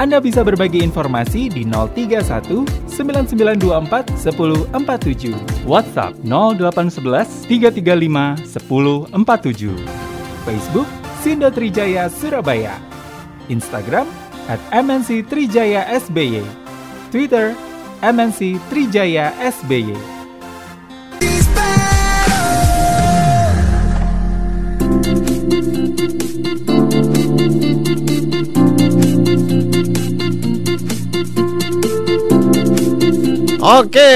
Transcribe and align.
Anda 0.00 0.16
bisa 0.16 0.40
berbagi 0.40 0.80
informasi 0.80 1.52
di 1.52 1.68
031 1.68 2.64
9924 2.88 4.16
1047. 4.16 5.68
WhatsApp 5.68 6.16
0811 6.24 7.44
335 7.44 8.48
1047. 8.48 9.76
Facebook 10.48 10.88
Sindo 11.20 11.52
Trijaya 11.52 12.08
Surabaya. 12.08 12.80
Instagram 13.52 14.08
at 14.48 14.56
MNC 14.72 15.28
Trijaya 15.28 15.84
SBY. 15.92 16.40
Twitter 17.12 17.52
MNC 18.00 18.56
Trijaya 18.72 19.36
SBY. 19.36 20.19
Oke, 33.70 34.12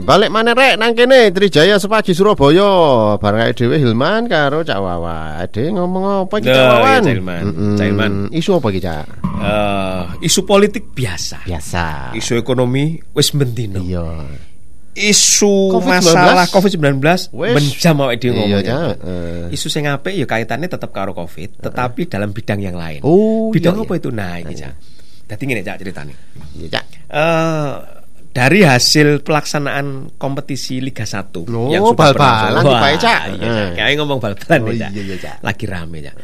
balik 0.00 0.32
mana 0.32 0.56
rek 0.56 0.80
nang 0.80 0.96
kene 0.96 1.28
Trijaya 1.28 1.76
sepagi 1.76 2.16
Surabaya. 2.16 3.20
Bareng 3.20 3.52
dhewe 3.52 3.76
Hilman 3.76 4.24
karo 4.32 4.64
Cak 4.64 4.80
Wawa. 4.80 5.44
Ade 5.44 5.68
ngomong 5.68 6.24
apa 6.24 6.40
iki 6.40 6.48
Cak 6.48 6.64
Wawan? 6.64 6.80
iya, 6.88 6.96
Cak 7.04 7.12
Hilman. 7.12 7.44
Cak 7.76 7.84
Hilman. 7.84 8.12
Isu 8.32 8.50
apa 8.56 8.66
iki 8.72 8.80
Cak? 8.80 9.04
Eh, 9.44 10.02
isu 10.24 10.40
politik 10.48 10.96
biasa. 10.96 11.44
Biasa. 11.44 12.16
Isu 12.16 12.40
ekonomi 12.40 12.96
wis 13.12 13.36
mendino. 13.36 13.84
Iya. 13.84 14.24
Isu 14.96 15.68
COVID-19? 15.68 16.08
masalah 16.08 16.46
COVID-19 16.48 16.96
Wis. 17.36 17.54
menjam 17.60 17.96
awake 18.00 18.24
dhewe 18.24 18.40
Iya, 18.40 18.40
ngomong. 18.40 18.64
Cak. 18.64 18.94
Eh. 19.04 19.44
Isu 19.52 19.68
sing 19.68 19.84
apik 19.84 20.16
ya 20.16 20.24
kaitannya 20.24 20.64
tetap 20.64 20.96
karo 20.96 21.12
COVID, 21.12 21.60
tetapi 21.60 22.08
dalam 22.08 22.32
bidang 22.32 22.64
yang 22.64 22.80
lain. 22.80 23.04
Oh, 23.04 23.52
bidang 23.52 23.76
iya, 23.76 23.84
apa 23.84 23.92
iya. 23.92 24.00
itu? 24.00 24.08
Nah, 24.16 24.34
iki 24.40 24.54
Cak. 24.56 24.74
Dadi 25.28 25.42
ngene 25.44 25.60
Cak 25.60 25.76
ceritane. 25.76 26.12
Iya, 26.56 26.68
Cak. 26.72 26.84
Eh 27.12 27.97
dari 28.38 28.60
hasil 28.62 29.26
pelaksanaan 29.26 30.14
kompetisi 30.14 30.78
Liga 30.78 31.02
1 31.02 31.50
Oh, 31.50 31.74
sudah 31.74 32.14
bal-balan. 32.14 32.62
Iya. 32.62 33.16
Eh. 33.34 33.68
Kayak 33.74 33.98
ngomong 33.98 34.18
bal-balan 34.22 34.58
Oh, 34.62 34.70
iya, 34.70 34.88
iya, 34.94 35.16
Cak. 35.18 35.42
Lagi 35.42 35.64
rame, 35.66 35.98
Cak. 36.06 36.14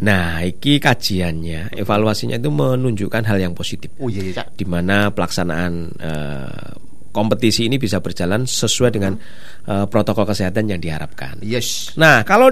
Nah, 0.00 0.42
iki 0.42 0.82
kajiannya, 0.82 1.76
evaluasinya 1.78 2.34
itu 2.40 2.50
menunjukkan 2.50 3.22
hal 3.22 3.38
yang 3.38 3.54
positif. 3.54 3.94
Oh 4.02 4.10
iya, 4.10 4.26
iya, 4.26 4.42
Cak. 4.42 4.58
Di 4.58 4.66
mana 4.66 5.14
pelaksanaan 5.14 5.72
eh, 5.94 6.70
kompetisi 7.14 7.70
ini 7.70 7.78
bisa 7.78 8.02
berjalan 8.02 8.50
sesuai 8.50 8.90
dengan 8.90 9.14
eh, 9.70 9.86
protokol 9.86 10.26
kesehatan 10.26 10.74
yang 10.74 10.80
diharapkan. 10.82 11.38
Yes. 11.46 11.94
Nah, 11.94 12.26
kalau 12.26 12.50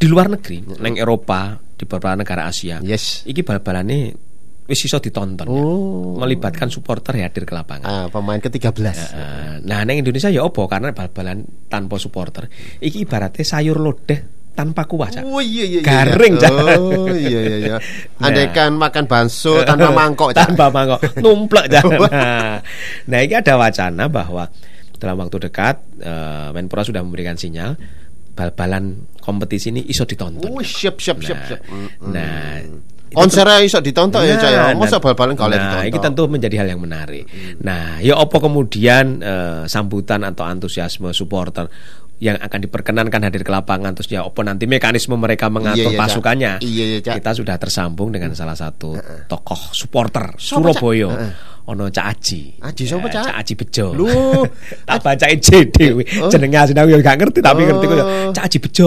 di 0.00 0.06
luar 0.06 0.30
negeri, 0.30 0.62
neng 0.78 0.94
Eropa, 0.94 1.58
di 1.74 1.84
beberapa 1.88 2.14
negara 2.16 2.46
Asia, 2.46 2.78
Yes. 2.86 3.26
iki 3.26 3.42
bal-balane 3.42 4.29
wis 4.70 4.86
iso 4.86 5.02
ditonton 5.02 5.50
ya. 5.50 5.58
Oh. 5.58 6.14
melibatkan 6.14 6.70
supporter 6.70 7.18
yang 7.18 7.26
hadir 7.26 7.42
ke 7.42 7.50
lapangan. 7.50 7.82
Ah, 7.84 8.06
pemain 8.06 8.38
ke-13. 8.38 8.70
Eh, 8.86 9.54
nah, 9.66 9.82
neng 9.82 9.98
Indonesia 9.98 10.30
ya 10.30 10.46
opo 10.46 10.70
karena 10.70 10.94
bal-balan 10.94 11.42
tanpa 11.66 11.98
supporter. 11.98 12.46
Iki 12.78 13.02
ibaratnya 13.02 13.42
sayur 13.42 13.82
lodeh 13.82 14.38
tanpa 14.54 14.86
kuah, 14.86 15.10
Cak. 15.10 15.26
Oh 15.26 15.42
iya 15.42 15.66
iya 15.66 15.80
iya. 15.80 15.86
Garing, 15.86 16.34
Cak. 16.38 16.52
Oh 16.54 17.10
iya 17.10 17.40
iya 17.42 17.56
iya. 17.58 17.76
Nah. 18.20 18.28
Andaikan 18.28 18.76
makan 18.76 19.04
bakso 19.08 19.64
tanpa 19.64 19.90
mangkok, 19.98 20.30
Cak. 20.36 20.52
tanpa 20.52 20.68
mangkok 20.68 21.00
numplek 21.24 21.72
jangan 21.72 21.98
nah, 22.12 22.56
nah 23.08 23.18
ini 23.24 23.32
ada 23.32 23.56
wacana 23.56 24.04
bahwa 24.12 24.44
dalam 25.00 25.16
waktu 25.16 25.48
dekat 25.48 25.76
eh, 26.04 26.48
Menpora 26.52 26.84
sudah 26.84 27.00
memberikan 27.00 27.32
sinyal 27.32 27.72
bal-balan 28.36 29.08
kompetisi 29.24 29.72
ini 29.72 29.88
iso 29.88 30.04
ditonton 30.04 30.52
Oh, 30.52 30.60
siap 30.60 31.00
siap 31.00 31.24
siap 31.24 31.38
nah, 31.40 31.48
siap. 31.48 31.60
Mm-mm. 31.72 32.12
nah 32.12 32.60
itu 32.60 32.99
Konsernya 33.10 33.58
iso 33.62 33.78
ditonton 33.82 34.22
ya, 34.22 34.38
Cak 34.38 34.50
ya. 34.50 34.60
Nah, 34.70 34.78
Masa 34.78 34.96
nah, 34.98 35.02
bal-balan 35.02 35.34
kalau 35.34 35.50
nah, 35.50 35.58
ditonton. 35.58 35.88
ini 35.90 35.98
tentu 35.98 36.22
menjadi 36.30 36.56
hal 36.62 36.68
yang 36.70 36.80
menarik. 36.82 37.24
Nah, 37.60 37.98
ya 37.98 38.14
opo 38.14 38.38
kemudian 38.38 39.18
eh, 39.18 39.62
sambutan 39.66 40.22
atau 40.22 40.46
antusiasme 40.46 41.10
supporter 41.10 41.66
yang 42.20 42.36
akan 42.36 42.68
diperkenankan 42.68 43.20
hadir 43.24 43.40
ke 43.40 43.48
lapangan 43.48 43.96
terus 43.96 44.12
ya 44.12 44.28
opo 44.28 44.44
nanti 44.44 44.68
mekanisme 44.68 45.16
mereka 45.16 45.48
mengatur 45.48 45.88
Iya, 45.88 45.96
iya, 45.96 46.00
pasukannya. 46.00 46.52
Iya, 46.60 46.84
iya. 47.00 47.12
Kita 47.16 47.32
sudah 47.32 47.56
tersambung 47.56 48.12
dengan 48.12 48.36
salah 48.36 48.54
satu 48.54 48.92
tokoh 49.24 49.72
supporter? 49.72 50.36
Surabaya. 50.36 51.08
Ono 51.70 51.86
Cak 51.86 52.02
Aji. 52.10 52.58
Aji 52.58 52.82
siapa, 52.82 53.06
Eh, 53.06 53.12
Cak? 53.14 53.24
Cak 53.30 53.36
Aji 53.38 53.52
Bejo. 53.54 53.86
Lu, 53.94 54.10
tak 54.90 54.98
baca 55.00 55.26
JD 55.30 55.76
Oh. 56.18 56.26
jenenge 56.26 56.58
asline 56.58 56.82
aku 56.82 56.90
ya 56.90 56.98
gak 56.98 57.16
ngerti 57.22 57.38
tapi 57.38 57.62
Oh. 57.62 57.66
ngerti 57.70 57.84
kok 57.86 57.98
Cak 58.34 58.44
Aji 58.44 58.58
Bejo. 58.58 58.86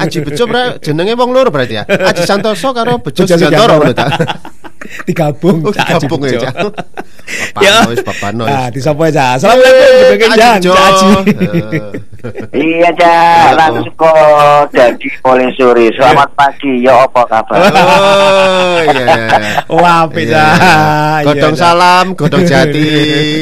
Aji 0.00 0.18
Bejo 0.24 0.44
jenenge 0.80 1.12
wong 1.12 1.30
loro 1.30 1.52
berarti 1.52 1.76
ya. 1.76 1.84
Aji 1.84 2.22
Santoso 2.24 2.72
karo 2.72 3.04
Bejo 3.04 3.28
Sejantoro. 3.28 3.84
lho, 3.84 3.92
Cak. 3.92 4.10
digabung 5.08 5.58
Oh, 5.62 5.70
Cak 5.70 5.86
digabung 5.98 6.20
ya. 6.24 6.40
Cak. 6.42 6.54
Bapak 7.52 7.62
Ya. 7.62 7.74
Nois, 7.84 8.00
Bapak 8.00 8.30
Nois. 8.34 8.48
Nah, 8.50 8.66
disapa 8.68 9.02
aja. 9.06 9.24
Assalamualaikum 9.34 9.78
Eh, 9.78 10.10
juga 10.12 10.26
Jan, 10.34 10.54
Bejo. 10.58 10.72
Cak 10.72 10.84
Aji. 10.84 11.08
Eh. 11.12 11.24
Iya 12.54 12.86
cak, 12.94 13.58
langsung 13.58 13.90
kok 13.98 14.14
dari 14.70 15.08
mulai 15.20 15.50
sore. 15.58 15.90
Selamat 15.90 16.30
pagi, 16.38 16.78
ya 16.78 16.94
apa 17.02 17.18
kabar? 17.26 17.58
Oh, 17.58 17.66
iya, 18.78 18.94
iya, 19.02 19.26
iya. 19.26 19.58
Wah, 19.66 20.06
apik, 20.06 20.24
Iya. 20.24 20.38
Cak. 20.38 20.54
Godong 21.26 21.50
Iya, 21.50 21.50
Cak. 21.50 21.58
salam, 21.58 22.14
godong 22.14 22.44
jati. 22.46 22.82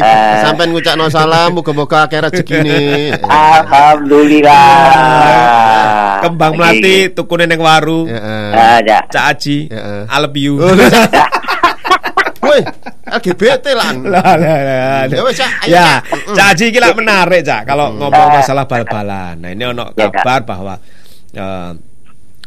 Eh. 0.00 0.40
Sampai 0.40 0.66
ngucapno 0.66 1.06
salam, 1.08 1.52
muga-muga 1.52 2.08
akeh 2.08 2.20
rezekine. 2.20 3.12
Alhamdulillah. 3.20 6.20
Kembang 6.20 6.52
melati 6.56 7.08
tukune 7.10 7.44
ning 7.44 7.58
waru. 7.58 8.06
Heeh. 8.08 8.52
Ah, 8.52 8.78
ya. 8.80 9.00
Cak 9.06 9.24
Aji, 9.36 9.68
Heeh. 9.68 10.00
I 10.08 10.16
love 10.18 10.34
you. 10.34 10.56
Woi, 12.50 12.60
LGBT 13.06 13.66
lah. 13.78 13.90
Lah, 13.94 14.34
lah, 14.34 14.58
lah. 14.58 15.02
Ya. 15.06 15.22
Ayo, 15.22 15.30
Ya, 15.70 16.02
Cak. 16.34 16.58
Iki 16.58 16.78
lak 16.78 16.94
menarik, 16.94 17.40
Cak. 17.40 17.62
Kalau 17.64 17.94
ngomong 17.94 18.28
masalah 18.34 18.66
bal-balan. 18.66 19.38
Nah, 19.38 19.50
ini 19.50 19.64
ono 19.64 19.94
Ya, 19.94 20.10
kabar 20.10 20.42
bahwa 20.42 20.74
eh, 21.30 21.70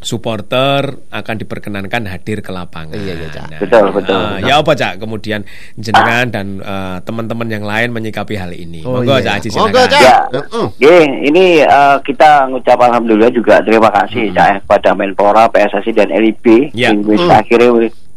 supporter 0.03 0.83
akan 1.09 1.35
diperkenankan 1.37 2.03
hadir 2.05 2.43
ke 2.43 2.51
lapangan. 2.51 2.91
Iya, 2.91 3.13
iya, 3.15 3.27
Cak. 3.31 3.45
Nah, 3.47 3.59
Betul, 3.63 3.85
betul, 3.89 4.19
betul. 4.19 4.43
ya 4.43 4.53
apa, 4.59 4.71
Cak? 4.73 4.93
Kemudian 4.99 5.41
jenengan 5.73 6.27
dan 6.27 6.47
eh, 6.59 6.97
teman-teman 7.01 7.47
yang 7.47 7.63
lain 7.63 7.89
menyikapi 7.89 8.35
hal 8.35 8.51
ini. 8.51 8.83
Oh, 8.83 8.99
Monggo, 8.99 9.15
iya. 9.15 9.23
Cak 9.25 9.33
Aji 9.39 9.47
Monggo, 9.55 9.79
silakan. 9.79 9.87
Cak. 9.89 10.01
Ya, 10.03 10.17
Heeh. 10.33 10.65
Oke, 10.67 10.95
ini 11.23 11.45
eh, 11.61 11.97
kita 12.03 12.29
ngucap 12.45 12.77
alhamdulillah 12.77 13.31
juga 13.31 13.63
terima 13.63 13.87
kasih 13.89 14.35
Cak 14.35 14.67
kepada 14.67 14.91
Menpora, 14.91 15.47
PSSI 15.47 15.91
dan 15.93 16.11
LIB 16.11 16.75
Ya. 16.75 16.91
yang 16.91 16.99
Hmm. 16.99 17.31
akhirnya 17.31 17.71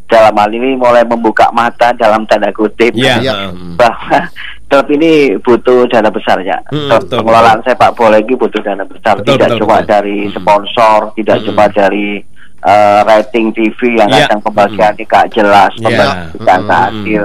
dalam 0.06 0.34
hal 0.34 0.50
ini 0.50 0.75
mulai 0.75 1.03
membuka 1.03 1.50
mata 1.50 1.91
dalam 1.93 2.22
tanda 2.25 2.50
kutip 2.50 2.94
Iya. 2.94 3.19
Iya. 3.21 3.34
heeh. 3.50 3.75
bahwa 3.75 4.19
klub 4.71 4.87
ini 4.91 5.11
butuh 5.39 5.87
dana 5.87 6.11
besar 6.11 6.39
ya. 6.43 6.59
Hmm, 6.71 6.91
betul, 6.91 7.22
pengelolaan 7.22 7.62
sepak 7.62 7.94
bola 7.94 8.19
ini 8.19 8.34
butuh 8.34 8.59
dana 8.61 8.83
besar, 8.83 9.19
Betul, 9.19 9.39
tidak 9.39 9.49
betul, 9.50 9.61
cuma 9.62 9.77
betul. 9.78 9.91
dari 9.91 10.19
sponsor, 10.31 10.99
tidak 11.15 11.37
Hmm. 11.39 11.47
cuma 11.50 11.65
dari 11.69 12.09
eh, 12.56 13.00
rating 13.05 13.55
TV 13.55 13.94
yang 13.94 14.11
Iya. 14.11 14.27
kadang 14.27 14.43
pembagiannya 14.43 15.05
gak 15.05 15.27
jelas, 15.31 15.71
Iya. 15.77 15.87
pembagian 15.87 16.19
Hmm, 16.34 16.43
tak 16.43 16.59
adil. 16.67 17.25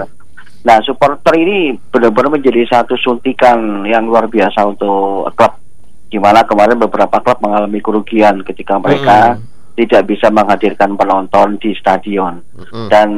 Nah, 0.62 0.78
supporter 0.86 1.34
ini 1.34 1.58
benar-benar 1.90 2.38
menjadi 2.38 2.62
satu 2.69 2.94
suntikan 2.94 3.58
yang 3.84 4.06
luar 4.06 4.30
biasa 4.30 4.62
untuk 4.63 5.34
klub. 5.34 5.57
Di 6.06 6.22
mana 6.22 6.45
kemarin 6.45 6.77
beberapa 6.77 7.18
klub 7.18 7.42
mengalami 7.42 7.81
kerugian 7.81 8.44
ketika 8.44 8.77
mereka 8.77 9.34
Hmm. 9.34 9.42
Tidak 9.73 10.03
bisa 10.06 10.27
menghadirkan 10.27 10.94
penonton 10.94 11.56
di 11.57 11.71
stadion 11.73 12.44
Mm-mm. 12.53 12.88
dan 12.88 13.09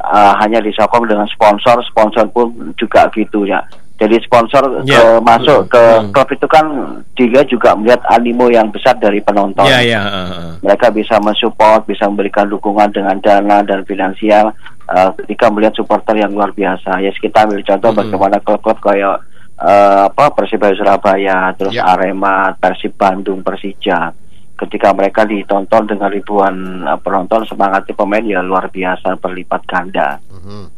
uh, 0.00 0.32
hanya 0.38 0.58
disokong 0.58 1.04
dengan 1.04 1.26
sponsor 1.26 1.80
sponsor 1.84 2.24
pun 2.28 2.50
juga 2.74 3.06
gitu 3.10 3.44
ya 3.44 3.60
jadi 3.96 4.16
sponsor 4.18 4.80
Ya. 4.82 4.96
ke- 4.96 5.20
masuk 5.20 5.68
ke 5.68 5.76
Hmm. 5.76 6.08
klub 6.08 6.28
itu 6.30 6.46
kan 6.46 6.66
dia 7.12 7.44
juga 7.44 7.76
melihat 7.76 8.00
animo 8.08 8.48
yang 8.48 8.68
besar 8.68 8.96
dari 8.96 9.20
penonton 9.20 9.60
Iya, 9.62 9.78
iya, 9.82 10.00
heeh, 10.00 10.26
heeh. 10.26 10.52
mereka 10.60 10.88
bisa 10.88 11.20
mensupport 11.20 11.84
bisa 11.84 12.08
memberikan 12.08 12.48
dukungan 12.48 12.88
dengan 12.90 13.20
dana 13.20 13.60
dan 13.60 13.84
finansial 13.84 14.56
uh, 14.88 15.10
ketika 15.14 15.52
melihat 15.52 15.76
supporter 15.76 16.16
yang 16.16 16.32
luar 16.32 16.48
biasa 16.50 16.96
ya 16.98 17.12
kita 17.12 17.44
ambil 17.44 17.60
contoh 17.60 17.90
Hmm. 17.90 18.00
bagaimana 18.00 18.36
klub-klub 18.40 18.78
kayak 18.80 19.20
uh, 19.60 20.08
apa 20.08 20.24
Persibaya 20.32 20.72
Surabaya 20.72 21.52
terus 21.52 21.76
Ya. 21.76 21.84
Arema 21.86 22.56
Persib 22.56 22.96
Bandung 22.96 23.44
Persija 23.44 24.16
ketika 24.60 24.92
mereka 24.92 25.24
ditonton 25.24 25.88
dengan 25.88 26.12
ribuan 26.12 26.54
uh, 26.84 27.00
penonton 27.00 27.48
semangatnya 27.48 27.96
pemain 27.96 28.20
ya 28.20 28.44
luar 28.44 28.68
biasa 28.68 29.16
berlipat 29.16 29.64
ganda 29.64 30.20
Mhm. 30.28 30.68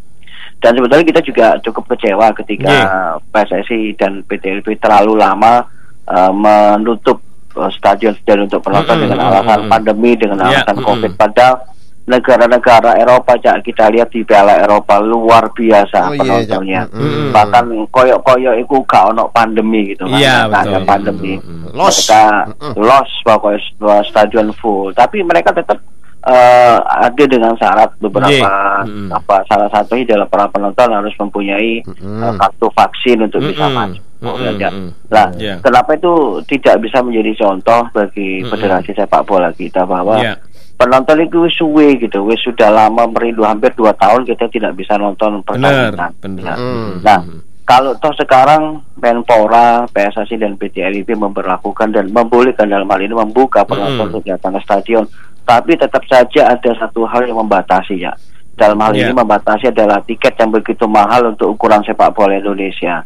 dan 0.62 0.70
sebetulnya 0.72 1.06
kita 1.10 1.20
juga 1.26 1.46
cukup 1.58 1.84
kecewa 1.90 2.30
ketika 2.38 2.70
Iya. 2.70 3.18
PSSI 3.34 3.98
dan 3.98 4.22
PT 4.22 4.62
LB 4.62 4.78
terlalu 4.78 5.18
lama 5.18 5.66
uh, 6.06 6.30
menutup 6.30 7.18
eh, 7.52 7.70
stadion-stadion 7.74 8.46
untuk 8.46 8.62
penonton 8.62 8.94
Mm-mm, 8.96 9.02
dengan 9.10 9.18
alasan 9.26 9.58
mm-mm. 9.66 9.72
pandemi 9.74 10.14
dengan 10.14 10.38
Ya, 10.46 10.62
alasan 10.62 10.76
mm-mm. 10.78 10.86
covid 10.86 11.12
padahal 11.18 11.54
negara-negara 12.04 12.98
Eropa 12.98 13.36
Cak 13.36 13.62
kita 13.62 13.86
lihat 13.88 14.10
di 14.10 14.22
Piala 14.22 14.58
Eropa 14.58 14.98
luar 14.98 15.46
biasa 15.48 15.98
Oh, 16.02 16.12
iya, 16.12 16.18
penontonnya 16.18 16.80
Cak. 16.84 16.94
Mm-mm. 16.94 17.30
bahkan 17.30 17.64
koyok-koyok 17.88 18.54
itu 18.58 18.76
gak 18.84 19.04
ono 19.08 19.24
pandemi 19.28 19.86
gitu 19.88 20.04
kan 20.04 20.18
Iya, 20.18 20.34
Nggak 20.44 20.62
ada 20.62 20.70
betul. 20.74 20.88
pandemi 20.88 21.32
Mm-mm. 21.36 21.70
Los. 21.72 21.96
mereka 22.02 22.24
Mm-mm. 22.50 22.72
los 22.76 23.10
pokoknya 23.22 23.60
stadion 24.04 24.48
full 24.52 24.90
tapi 24.92 25.22
mereka 25.22 25.54
tetap 25.54 25.78
eh, 26.22 26.78
ada 26.82 27.24
dengan 27.24 27.54
syarat 27.54 27.94
beberapa 27.96 28.30
Iya. 28.30 28.82
Mm-mm. 28.82 29.08
apa 29.12 29.46
salah 29.46 29.68
satunya 29.68 30.02
adalah 30.08 30.26
para 30.26 30.46
penonton 30.48 30.90
harus 30.92 31.14
mempunyai 31.16 31.82
Mm-mm. 31.82 32.18
eh, 32.20 32.34
kartu 32.36 32.66
vaksin 32.68 33.18
untuk 33.20 33.40
bisa 33.40 33.62
Mm-mm. 33.64 33.78
masuk 33.78 34.02
Mm-mm. 34.22 34.54
ya. 34.56 34.70
Mm-mm. 34.70 34.90
Nah, 35.08 35.26
Iya. 35.34 35.54
kenapa 35.58 35.94
itu 35.94 36.12
tidak 36.46 36.78
bisa 36.78 36.98
menjadi 36.98 37.34
contoh 37.36 37.90
bagi 37.90 38.38
Mm-mm. 38.38 38.50
federasi 38.50 38.90
sepak 38.92 39.22
bola 39.22 39.50
kita 39.50 39.82
bahwa 39.82 40.18
Iya. 40.18 40.34
Penonton 40.82 41.22
itu 41.22 41.36
wis 41.40 41.54
suwe 41.54 41.94
gitu, 41.96 42.26
wis 42.26 42.42
sudah 42.42 42.68
lama 42.68 43.06
merindu 43.06 43.46
hampir 43.46 43.70
dua 43.72 43.94
tahun 43.94 44.26
kita 44.26 44.50
tidak 44.50 44.74
bisa 44.74 44.98
nonton 44.98 45.38
pertandingan. 45.40 46.10
benar. 46.18 46.42
Ya. 46.42 46.54
Mm. 46.58 46.92
Nah, 47.00 47.20
kalau 47.62 47.94
toh 47.96 48.10
sekarang 48.12 48.82
Menpora, 48.98 49.86
PSSI 49.86 50.34
dan 50.36 50.58
PT 50.58 50.82
LIB 50.82 51.14
memperlakukan 51.14 51.90
dan 51.90 52.10
membolehkan 52.10 52.66
dalam 52.66 52.86
hal 52.86 52.98
ini 52.98 53.14
membuka 53.14 53.62
penonton 53.62 53.94
Mm-mm. 54.02 54.08
untuk 54.12 54.22
datang 54.24 54.58
ke 54.58 54.60
stadion, 54.60 55.04
tapi 55.42 55.74
tetap 55.74 56.02
saja 56.04 56.50
ada 56.50 56.70
satu 56.74 57.06
hal 57.06 57.22
yang 57.24 57.38
membatasi 57.38 57.98
ya. 57.98 58.10
Dalam 58.52 58.76
hal 58.78 58.92
Ya. 58.92 59.06
ini 59.06 59.14
membatasi 59.14 59.70
adalah 59.70 60.02
tiket 60.02 60.34
yang 60.36 60.50
begitu 60.50 60.84
mahal 60.84 61.30
untuk 61.30 61.54
ukuran 61.54 61.80
sepak 61.82 62.12
bola 62.12 62.36
Indonesia. 62.36 63.00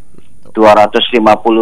250 0.52 1.12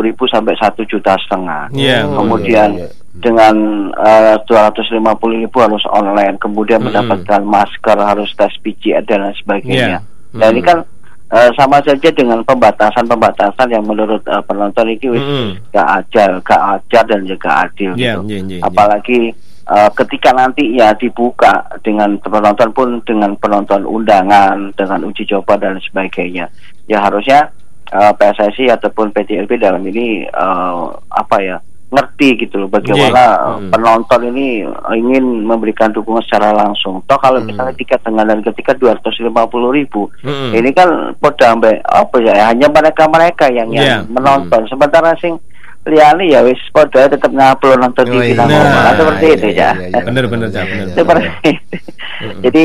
ribu 0.01 0.25
sampai 0.25 0.55
satu 0.55 0.87
juta 0.87 1.19
setengah. 1.19 1.67
Iya, 1.75 2.07
Oh, 2.07 2.23
Kemudian 2.23 2.79
iya, 2.79 2.87
iya. 2.87 3.04
Dengan 3.15 3.55
eh, 3.95 4.37
250 4.43 4.99
ribu 5.47 5.57
harus 5.63 5.87
online, 5.87 6.35
kemudian 6.43 6.83
Mm-mm. 6.83 6.91
mendapatkan 6.91 7.43
masker, 7.47 7.95
harus 7.95 8.31
tes 8.35 8.51
PCR 8.59 9.07
dan 9.07 9.31
lain 9.31 9.37
sebagainya. 9.39 9.87
Iya. 9.87 9.99
Nah 10.35 10.47
ini 10.51 10.61
kan 10.67 10.83
eh, 11.31 11.51
sama 11.55 11.79
saja 11.87 12.11
dengan 12.11 12.43
pembatasan-pembatasan 12.43 13.71
yang 13.71 13.87
menurut 13.87 14.19
eh, 14.27 14.43
penonton 14.43 14.91
itu 14.91 15.15
wis 15.15 15.23
Mm-mm. 15.23 15.71
gak 15.71 15.89
ajar, 16.03 16.43
gak 16.43 16.63
ajar 16.79 17.05
dan 17.07 17.23
juga 17.23 17.71
adil. 17.71 17.95
Iya, 17.95 18.19
gitu. 18.19 18.27
iya, 18.27 18.39
iya, 18.43 18.57
iya. 18.59 18.63
Apalagi 18.67 19.31
eh, 19.71 19.91
ketika 19.95 20.31
nanti 20.35 20.75
ya 20.75 20.91
dibuka 20.99 21.71
dengan 21.87 22.19
penonton 22.19 22.75
pun 22.75 22.99
dengan 23.07 23.39
penonton 23.39 23.87
undangan, 23.87 24.75
dengan 24.75 25.07
uji 25.07 25.23
coba 25.31 25.55
dan 25.55 25.79
sebagainya, 25.79 26.51
ya 26.91 26.99
harusnya 26.99 27.47
eh, 27.95 28.11
PSSI 28.11 28.75
ataupun 28.75 29.15
PTLB 29.15 29.55
dalam 29.63 29.87
ini 29.87 30.27
eh, 30.27 30.85
apa 31.15 31.39
ya 31.39 31.63
ngerti 31.95 32.29
gitu 32.43 32.59
loh 32.59 32.69
bagaimana 32.69 33.23
Iya. 33.25 33.39
eh, 33.39 33.57
Mm. 33.63 33.71
penonton 33.71 34.21
ini 34.35 34.47
ingin 34.93 35.25
memberikan 35.43 35.95
dukungan 35.95 36.27
secara 36.27 36.51
langsung. 36.51 37.01
Toh 37.07 37.17
kalau 37.17 37.39
Mm. 37.39 37.47
misalnya 37.49 37.75
tiket 37.79 38.03
dengan 38.03 38.27
dan 38.27 38.43
ketika 38.43 38.75
250 38.75 39.71
ribu, 39.71 40.11
Mm-mm. 40.21 40.51
ini 40.53 40.71
kan 40.75 41.15
ambek 41.23 41.79
apa 41.85 42.17
ya 42.19 42.51
hanya 42.51 42.67
mereka-mereka 42.67 43.47
yang 43.49 43.71
Iya. 43.71 43.83
yang 44.03 44.03
menonton. 44.11 44.67
Sementara 44.67 45.15
sing 45.17 45.39
liyane 45.85 46.25
ya 46.27 46.41
wis 46.41 46.57
poda 46.73 47.05
tetap 47.07 47.29
ngupload 47.29 47.77
nonton 47.77 48.05
Oh, 48.09 48.13
TV 48.17 48.33
iya. 48.33 48.41
Nah, 48.41 48.93
seperti 48.97 49.25
iya, 49.25 49.35
itu 49.37 49.47
iya, 49.47 49.61
ya. 49.61 49.71
iya, 49.77 49.87
iya. 49.93 50.01
Bener, 50.03 50.25
bener, 50.27 50.49
bener. 50.49 50.89
Seperti 50.97 51.29
itu. 51.45 51.77
Jadi 52.49 52.65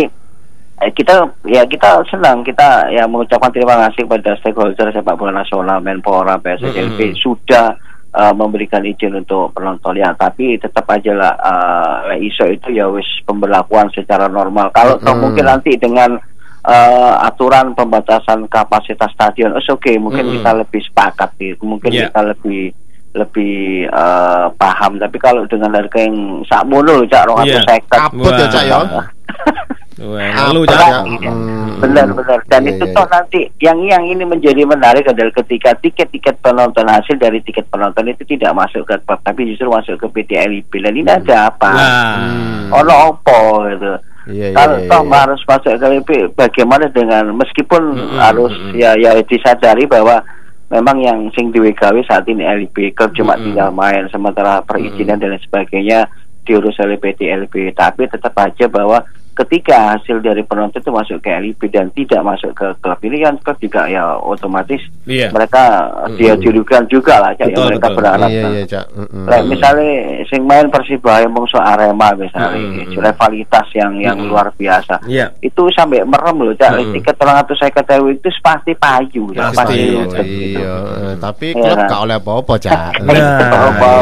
eh, 0.80 0.92
kita 0.96 1.14
ya 1.44 1.68
kita 1.68 2.00
senang 2.08 2.40
kita 2.42 2.88
ya 2.88 3.04
mengucapkan 3.04 3.52
terima 3.52 3.76
kasih 3.84 4.08
kepada 4.08 4.40
stakeholder 4.40 4.88
sepak 4.90 5.20
bola 5.20 5.36
nasional 5.36 5.84
Menpora 5.84 6.40
PSSLB 6.40 6.96
Mm-mm. 7.12 7.20
sudah 7.20 7.76
eh, 8.10 8.34
memberikan 8.34 8.82
izin 8.82 9.22
untuk 9.22 9.54
penonton 9.54 9.98
ya 9.98 10.14
tapi 10.18 10.58
tetap 10.58 10.86
aja 10.90 11.14
lah 11.14 11.34
eh, 11.38 11.96
lek 12.14 12.20
iso 12.26 12.46
itu 12.50 12.74
ya 12.74 12.90
wis 12.90 13.08
pemberlakuan 13.26 13.90
secara 13.94 14.26
normal 14.26 14.74
kalau 14.74 14.98
Mm-mm. 14.98 15.20
mungkin 15.20 15.46
nanti 15.46 15.78
dengan 15.78 16.18
eh, 16.66 17.14
aturan 17.24 17.78
pembatasan 17.78 18.50
kapasitas 18.50 19.14
stadion 19.14 19.54
oke 19.54 19.66
okay, 19.78 19.96
mungkin 20.02 20.26
Mm-mm. 20.26 20.36
kita 20.42 20.52
lebih 20.58 20.82
sepakat 20.90 21.30
gitu 21.38 21.62
mungkin 21.66 21.92
Yeah. 21.94 22.10
kita 22.10 22.22
lebih 22.34 22.64
lebih 23.10 23.90
eh, 23.90 24.46
paham 24.54 25.02
tapi 25.02 25.18
kalau 25.18 25.42
dengan 25.50 25.74
harga 25.74 25.98
yang 25.98 26.46
sakmono 26.46 27.02
lho 27.02 27.10
cak 27.10 27.26
250 27.26 27.50
Iya. 27.50 27.82
Kabut 27.90 28.34
ya, 28.38 28.48
Cak, 28.54 28.64
ya. 28.70 28.80
Wah, 30.00 30.56
lu 30.56 30.64
Apa 30.64 30.72
Cak. 30.72 31.04
ya? 31.20 31.28
Hmm. 31.28 31.76
Benar-benar 31.80 32.40
dan 32.48 32.64
Iya, 32.64 32.72
itu 32.72 32.86
iya, 32.88 32.96
toh 32.96 33.04
iya. 33.04 33.12
nanti 33.12 33.40
yang 33.60 33.80
yang 33.84 34.04
ini 34.06 34.24
menjadi 34.24 34.64
menarik 34.64 35.04
adalah 35.04 35.34
ketika 35.36 35.76
tiket-tiket 35.76 36.40
penonton 36.40 36.88
hasil 36.88 37.20
dari 37.20 37.44
tiket 37.44 37.68
penonton 37.68 38.08
itu 38.08 38.24
tidak 38.26 38.56
masuk 38.56 38.88
ke 38.88 38.96
klub 38.98 39.20
tapi 39.20 39.44
justru 39.46 39.68
masuk 39.68 40.00
ke 40.00 40.08
PT 40.08 40.40
LIB 40.40 40.72
dan 40.80 40.94
ini 40.94 41.10
ada 41.10 41.52
apa? 41.52 41.70
Nah, 41.70 42.16
Hmm. 42.16 42.80
Ono 42.80 42.94
opo 43.12 43.40
gitu. 43.68 43.94
Iya, 44.30 44.46
iya, 44.46 44.56
Kalau 44.56 44.76
iya, 44.78 44.88
toh 44.88 45.04
iya. 45.04 45.16
harus 45.20 45.42
masuk 45.44 45.74
ke 45.74 45.86
LIB 45.90 46.10
bagaimana 46.32 46.86
dengan 46.88 47.24
meskipun 47.36 47.82
Mm-mm, 47.92 48.20
harus 48.20 48.54
ya 48.72 48.96
ya 48.96 49.20
disadari 49.20 49.84
bahwa 49.84 50.24
memang 50.70 50.96
yang 51.02 51.20
sing 51.34 51.52
diwegawe 51.52 52.00
saat 52.06 52.24
ini 52.24 52.46
LIB 52.46 52.94
klub 52.94 53.12
cuma 53.12 53.36
Mm-mm. 53.36 53.52
tinggal 53.52 53.70
main 53.74 54.08
sementara 54.08 54.64
perizinan 54.64 55.18
dan 55.18 55.34
lain 55.34 55.44
sebagainya 55.44 56.08
diurus 56.46 56.78
oleh 56.80 56.96
PT 56.96 57.26
LIB 57.26 57.74
tapi 57.74 58.06
tetap 58.06 58.32
aja 58.38 58.66
bahwa 58.66 59.02
ketika 59.40 59.96
hasil 59.96 60.20
dari 60.20 60.44
penonton 60.44 60.78
itu 60.78 60.92
masuk 60.92 61.18
ke 61.20 61.32
LIB 61.32 61.62
dan 61.72 61.88
tidak 61.90 62.22
masuk 62.22 62.52
ke 62.52 62.68
klub 62.78 63.00
ini 63.00 63.24
kan 63.24 63.40
klub 63.40 63.56
juga 63.58 63.88
ya 63.88 64.20
otomatis 64.20 64.84
Iya. 65.04 65.32
mereka 65.32 65.90
dia 66.14 66.36
dirugikan 66.36 66.86
juga 66.86 67.18
lah 67.18 67.32
Cak, 67.34 67.48
ya 67.48 67.56
Betul, 67.56 67.66
mereka 67.72 67.88
betul. 67.88 67.98
berharap 67.98 68.30
Iya, 68.30 68.44
iya, 68.52 68.64
Cak. 68.68 68.86
Mm-mm. 68.94 69.26
Kayak 69.26 69.46
misalnya 69.48 69.90
sing 70.28 70.42
main 70.44 70.68
Persibaya 70.68 71.26
mungsu 71.26 71.58
Arema 71.58 72.14
misalnya 72.14 72.54
Mm-mm. 72.54 72.94
rivalitas 72.94 73.68
yang 73.74 73.92
yang 73.98 74.16
Mm-mm. 74.16 74.30
luar 74.30 74.52
biasa 74.54 75.02
Iya. 75.08 75.34
itu 75.40 75.64
sampai 75.72 76.04
merem 76.04 76.38
loh 76.38 76.54
cak 76.54 76.72
Mm-mm. 76.76 76.94
tiket 76.94 77.16
orang 77.18 77.38
atau 77.40 77.56
saya 77.56 77.72
kata 77.72 77.96
itu 78.06 78.30
pasti 78.40 78.72
payu 78.76 79.24
ya, 79.32 79.50
Pasti, 79.50 79.58
pasti 79.58 79.76
iya, 79.80 79.92
rudet 79.96 80.26
iya, 80.26 80.38
gitu. 80.44 80.62
eh, 81.00 81.16
tapi 81.18 81.48
Iya, 81.50 81.64
klub 81.64 81.78
kan? 81.80 81.88
gak 81.88 82.02
oleh 82.04 82.16
apa-apa, 82.18 82.54
Cak. 82.60 82.80
Nah, 83.00 83.16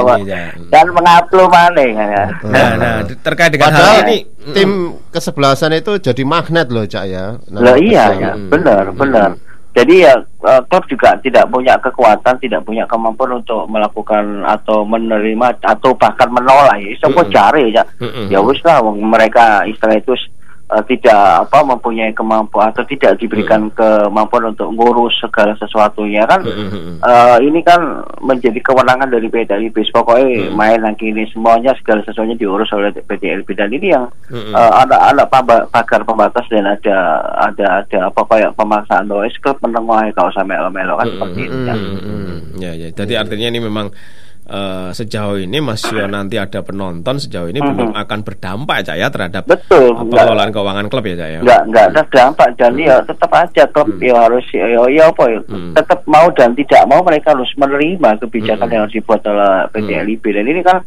Cak. 0.03 0.51
dan 0.67 0.85
mengupload 0.89 1.49
mana 1.49 1.83
ya 1.83 2.05
Nah, 2.43 2.69
nah, 2.75 2.93
terkait 3.21 3.51
dengan 3.51 3.69
Padahal 3.69 3.87
hal 3.93 4.03
ini 4.05 4.17
tim 4.47 4.71
kesebelasan 5.17 5.73
itu 5.73 5.97
jadi 5.97 6.23
magnet 6.23 6.69
loh, 6.69 6.85
Cak 6.85 7.05
ya. 7.09 7.35
Nah, 7.49 7.61
Loh 7.61 7.77
iya 7.81 8.13
ya, 8.13 8.31
Mm. 8.37 8.49
benar, 8.53 8.83
benar. 8.93 9.29
Jadi 9.77 10.01
ya 10.01 10.17
klub 10.41 10.89
juga 10.89 11.13
tidak 11.21 11.53
punya 11.53 11.77
kekuatan, 11.77 12.41
tidak 12.41 12.65
punya 12.65 12.89
kemampuan 12.89 13.37
untuk 13.45 13.69
melakukan 13.69 14.41
atau 14.41 14.81
menerima 14.81 15.61
atau 15.61 15.93
bahkan 15.93 16.33
menolak. 16.33 16.81
Ya, 16.81 16.97
Mm-mm. 16.97 17.29
cari 17.29 17.63
ya. 17.69 17.85
Mm-mm. 18.01 18.25
Ya 18.33 18.41
wis 18.41 18.57
lah 18.65 18.81
mereka 18.81 19.69
istilah 19.69 20.01
itu 20.01 20.17
eh, 20.67 20.83
tidak 20.85 21.15
apa 21.43 21.59
mempunyai 21.63 22.11
kemampuan 22.11 22.69
atau 22.69 22.83
tidak 22.83 23.15
diberikan 23.15 23.71
kemampuan 23.71 24.51
untuk 24.51 24.67
ngurus 24.69 25.15
segala 25.17 25.55
sesuatunya 25.55 26.23
kan. 26.23 26.43
Mm-mm. 26.43 26.99
Eh, 26.99 27.37
ini 27.43 27.59
kan 27.61 27.79
menjadi 28.19 28.59
kewenangan 28.59 29.07
dari 29.07 29.27
PT 29.27 29.47
LIB. 29.49 29.77
Pokoknya 29.89 30.27
Hmm. 30.47 30.53
main 30.53 30.79
lagi 30.79 31.07
ini 31.07 31.23
semuanya 31.29 31.71
segala 31.75 32.03
sesuatunya 32.03 32.35
diurus 32.35 32.67
oleh 32.71 32.91
PT 32.91 33.23
LIB 33.39 33.49
dan 33.53 33.69
ini 33.69 33.87
yang 33.89 34.05
ada 34.53 35.07
ada 35.07 35.23
pamba- 35.23 35.65
pagar 35.67 36.03
pembatas 36.03 36.43
dan 36.47 36.67
ada 36.67 36.97
ada 37.37 37.65
ada 37.81 37.99
apa 38.07 38.21
kayak 38.27 38.51
pemaksaan 38.53 39.07
es 39.23 39.37
klub 39.39 39.57
meneng 39.59 39.87
wae 39.87 40.11
kalau 40.11 40.29
usah 40.29 40.43
melo-melo 40.43 40.95
kan 40.95 41.07
seperti 41.07 41.39
itu. 41.45 41.57
ya. 41.63 41.75
Mm-mm. 41.75 42.27
Ya, 42.57 42.71
ya. 42.73 42.89
Jadi 42.91 43.13
artinya 43.15 43.47
ini 43.47 43.59
memang 43.59 43.87
eh, 44.47 44.89
sejauh 44.91 45.37
ini 45.37 45.59
masih 45.59 46.07
nanti 46.07 46.35
ada 46.35 46.63
penonton 46.63 47.19
sejauh 47.19 47.47
ini 47.47 47.59
belum 47.59 47.91
akan 47.93 48.19
berdampak 48.23 48.83
Cak 48.83 48.95
ya 48.95 49.11
terhadap 49.11 49.43
Betul, 49.43 49.91
enggak. 49.91 50.23
pengelolaan 50.23 50.51
keuangan 50.51 50.85
klub 50.87 51.03
ya 51.03 51.15
Cak 51.15 51.29
ya. 51.29 51.39
Nggak 51.43 51.61
nggak 51.67 51.85
ada 51.91 52.01
dampak 52.07 52.47
dan 52.55 52.73
ya 52.75 52.95
tetap 53.03 53.31
aja 53.31 53.63
klub 53.67 53.87
Hmm. 53.87 53.99
ya 54.01 54.15
harus 54.17 54.45
ya, 54.49 54.65
ya 54.87 55.03
apa 55.05 55.23
ya 55.27 55.39
Hmm. 55.45 55.71
tetap 55.75 55.99
mau 56.07 56.27
dan 56.31 56.55
tidak 56.55 56.83
mau 56.87 57.03
mereka 57.03 57.35
harus 57.35 57.51
menerima 57.53 58.09
kebijakan 58.19 58.67
Hmm. 58.67 58.75
yang 58.75 58.85
dibuat 58.87 59.21
oleh 59.23 59.67
PT 59.69 59.89
Hmm. 59.91 60.03
LIB 60.07 60.23
dan 60.31 60.45
ini 60.47 60.61
kan 60.63 60.77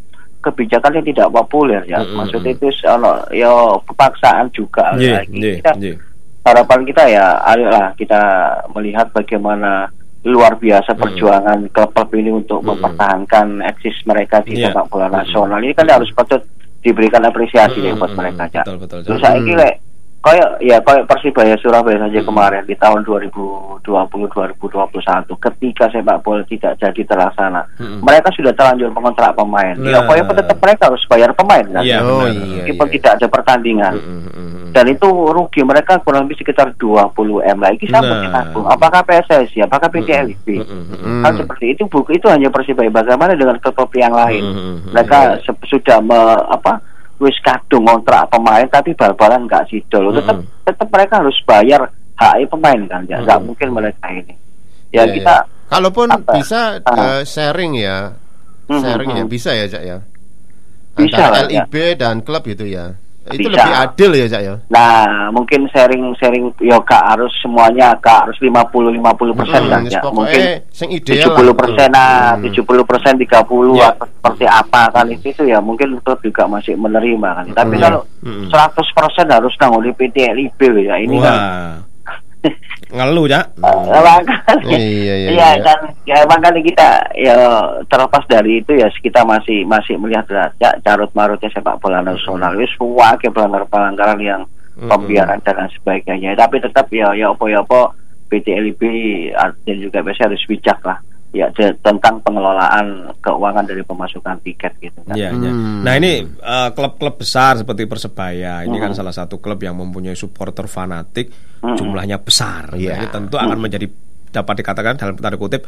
kebijakan 0.40 0.96
yang 0.96 1.04
tidak 1.04 1.28
populer 1.28 1.84
ya 1.84 2.00
Hmm, 2.00 2.16
maksudnya 2.16 2.56
hmm. 2.56 2.60
itu 2.64 2.68
ono 2.88 3.12
ya 3.28 3.52
paksaan 3.86 4.48
juga 4.50 4.96
Iya, 4.96 5.20
lagi 5.20 5.36
iya, 5.36 5.52
kita 5.60 5.72
iya. 5.76 5.94
harapan 6.40 6.80
kita 6.88 7.02
ya 7.06 7.26
ayolah 7.44 7.86
kita 7.94 8.20
melihat 8.72 9.06
bagaimana 9.12 9.92
luar 10.20 10.60
biasa 10.60 10.92
Mm. 10.92 11.00
perjuangan 11.00 11.58
klub-klub 11.72 12.08
ini 12.12 12.30
untuk 12.30 12.60
Mm. 12.60 12.66
mempertahankan 12.76 13.46
eksis 13.64 13.96
mereka 14.04 14.44
di 14.44 14.60
Iya. 14.60 14.68
sepak 14.68 14.92
bola 14.92 15.08
Mm. 15.08 15.16
nasional 15.24 15.60
ini 15.64 15.72
kan 15.72 15.88
Mm. 15.88 15.94
harus 15.96 16.10
patut 16.12 16.42
diberikan 16.80 17.24
apresiasi 17.24 17.80
ya 17.80 17.92
Mm, 17.92 18.00
buat 18.00 18.12
mm, 18.12 18.18
mereka 18.20 18.42
mm. 18.44 18.52
Cak. 18.52 18.64
Betul, 18.64 18.78
betul, 18.84 18.98
Terus 19.04 19.20
saya 19.20 19.38
kira 19.40 19.68
kayak 20.20 20.60
ya 20.60 20.76
kayak 20.78 21.04
Persibaya 21.04 21.56
Surabaya 21.56 21.96
saja 21.98 22.20
Mm. 22.20 22.26
kemarin 22.26 22.62
di 22.62 22.76
tahun 22.76 23.00
2020 23.02 23.80
2021 24.28 25.00
ketika 25.40 25.88
sepak 25.88 26.20
bola 26.20 26.44
tidak 26.44 26.76
jadi 26.76 27.02
terlaksana 27.02 27.64
Mm. 27.74 28.00
mereka 28.00 28.28
sudah 28.30 28.52
terlanjur 28.52 28.90
mengontrak 28.90 29.32
pemain 29.32 29.72
ya 29.74 29.96
Nah. 29.96 30.04
pokoknya 30.04 30.24
tetap 30.36 30.58
mereka 30.58 30.82
harus 30.86 31.02
bayar 31.06 31.32
pemain 31.32 31.64
kan 31.64 31.80
Iya, 31.80 31.98
Oh 32.02 32.28
iya. 32.28 32.36
meskipun 32.58 32.86
iya. 32.86 32.92
tidak 32.94 33.12
ada 33.16 33.26
pertandingan 33.28 33.94
Mm-mm, 33.96 34.20
mm-mm. 34.28 34.70
dan 34.70 34.84
itu 34.86 35.08
rugi 35.08 35.60
mereka 35.62 35.96
kurang 35.98 36.24
lebih 36.24 36.36
sekitar 36.38 36.68
20 36.74 37.16
m 37.40 37.58
lagi 37.58 37.84
siapa 37.84 38.12
Nah. 38.28 38.44
apakah 38.68 39.00
PSSI 39.00 39.64
apakah 39.64 39.88
PT 39.88 40.08
LIB 40.12 40.46
Hmm. 40.60 41.24
Hal 41.24 41.32
seperti 41.34 41.72
itu 41.72 41.82
buku 41.86 42.14
itu 42.14 42.28
hanya 42.28 42.48
persibaya 42.48 42.88
bagaimana 42.88 43.32
dengan 43.32 43.56
klub 43.58 43.88
yang 43.94 44.12
lain 44.12 44.44
Hmm. 44.44 44.76
mereka 44.92 45.40
se- 45.40 45.64
sudah 45.66 45.98
me, 45.98 46.18
apa 46.46 46.76
wis 47.20 47.36
kadung 47.44 47.84
kontrak 47.84 48.26
pemain 48.32 48.64
tapi 48.66 48.96
bal-balan 48.96 49.44
nggak 49.44 49.68
sidol 49.68 50.10
tetap 50.16 50.40
tetap 50.64 50.88
mereka 50.88 51.20
harus 51.20 51.36
bayar 51.44 51.84
HI 52.16 52.48
pemain 52.48 52.80
kan 52.88 53.04
ya 53.04 53.20
nggak 53.20 53.40
mungkin 53.44 53.68
mereka 53.76 54.08
ini 54.08 54.34
ya 54.90 55.06
Iya, 55.06 55.14
kita 55.14 55.34
iya. 55.46 55.68
kalaupun 55.70 56.08
apa? 56.10 56.32
bisa 56.34 56.60
eh, 56.82 57.22
sharing 57.22 57.72
ya. 57.78 57.98
Hmm, 58.70 58.82
Sharing 58.86 59.10
ya 59.18 59.24
hmm. 59.26 59.32
bisa 59.32 59.50
ya, 59.50 59.66
Cak 59.66 59.82
ya. 59.82 59.98
Bisa 60.94 61.16
Antara 61.18 61.42
lah, 61.42 61.50
ya. 61.50 61.64
LIB 61.66 61.74
dan 61.98 62.16
klub 62.22 62.42
itu 62.46 62.64
ya. 62.70 62.94
Itu 63.30 63.46
Bisa. 63.46 63.62
lebih 63.62 63.74
adil 63.78 64.10
ya, 64.12 64.26
Cak 64.26 64.42
ya. 64.42 64.54
Nah, 64.68 65.30
mungkin 65.30 65.60
sharing-sharing 65.70 66.50
yo 66.58 66.78
kak 66.82 67.04
harus 67.06 67.30
semuanya 67.38 67.94
kak 67.98 68.26
harus 68.26 68.38
50 68.38 68.90
50 68.90 69.38
persen 69.38 69.62
Hmm, 69.62 69.70
kan 69.70 69.82
ya. 69.86 70.00
Mungkin 70.02 70.42
sing 70.70 70.88
ideal 70.90 71.30
70 71.30 71.54
persen 71.54 71.88
nah, 71.90 72.34
Hmm. 72.34 72.50
70 72.50 72.82
persen 72.82 73.12
30 73.14 73.78
Ya. 73.78 73.90
atau 73.94 74.06
seperti 74.06 74.44
apa 74.46 74.82
kan 74.90 75.06
itu, 75.06 75.30
itu 75.30 75.42
ya 75.46 75.58
mungkin 75.62 75.98
klub 76.02 76.18
juga 76.20 76.46
masih 76.46 76.74
menerima 76.74 77.28
kan. 77.36 77.46
Tapi 77.54 77.74
Hmm. 77.78 77.82
kalau 77.82 78.00
Hmm. 78.20 78.46
100 78.50 78.86
persen 78.90 79.26
harus 79.30 79.54
nanggung 79.56 79.82
di 79.82 79.92
PT 79.92 80.16
LIB 80.28 80.60
ya 80.82 80.96
ini 80.98 81.16
kan. 81.18 81.38
Ngeluh 82.90 83.26
ya. 83.26 83.40
Eh, 83.54 84.02
makanya- 84.02 84.42
Iya, 84.66 84.78
iya, 84.78 85.14
Iya, 85.14 85.28
iya. 85.30 85.62
kan. 85.62 85.78
Ya 86.06 86.16
makanya 86.26 86.60
kita 86.60 86.88
ya 87.14 87.36
terlepas 87.86 88.24
dari 88.26 88.60
itu 88.60 88.74
ya 88.74 88.90
kita 88.90 89.22
masih 89.22 89.62
masih 89.64 89.94
melihat 89.96 90.26
ya, 90.58 90.74
carut 90.82 91.10
marutnya 91.14 91.50
sepak 91.54 91.78
bola 91.78 92.02
nasional. 92.02 92.54
Wis 92.58 92.70
ke 93.16 93.30
pelanggaran 93.30 93.68
pelanggaran 93.70 94.18
yang 94.18 94.42
pembiaran 94.80 95.38
dan 95.44 95.54
lain 95.56 95.72
sebagainya. 95.76 96.34
Tapi 96.34 96.58
tetap 96.58 96.88
ya 96.90 97.12
ya 97.12 97.30
apa 97.30 97.44
ya 97.46 97.62
apa 97.62 97.94
PT 98.30 98.46
LIB 98.54 98.82
dan 99.34 99.76
juga 99.78 100.02
biasanya 100.02 100.34
harus 100.34 100.46
bijak 100.46 100.78
lah 100.82 100.98
ya 101.30 101.46
de- 101.54 101.78
tentang 101.78 102.18
pengelolaan 102.20 103.14
keuangan 103.18 103.62
dari 103.62 103.82
pemasukan 103.82 104.36
tiket 104.42 104.72
gitu 104.82 104.98
kan. 105.06 105.14
Iya, 105.14 105.30
iya. 105.30 105.50
Hmm. 105.50 105.86
Nah 105.86 105.94
ini 105.94 106.12
eh, 106.26 106.68
klub-klub 106.74 107.14
besar 107.16 107.54
seperti 107.56 107.86
Persebaya 107.86 108.62
ini 108.62 108.74
Hmm. 108.74 108.90
kan 108.90 108.92
salah 108.92 109.14
satu 109.14 109.38
klub 109.38 109.58
yang 109.58 109.78
mempunyai 109.78 110.14
supporter 110.14 110.66
fanatik 110.66 111.30
Hmm. 111.62 111.76
jumlahnya 111.76 112.18
besar. 112.18 112.74
Iya. 112.74 112.94
Nah, 112.94 112.98
ini 112.98 113.06
tentu 113.08 113.36
akan 113.36 113.58
menjadi 113.58 113.86
dapat 114.30 114.54
dikatakan 114.62 114.94
dalam 114.94 115.14
tanda 115.14 115.34
kutip 115.34 115.66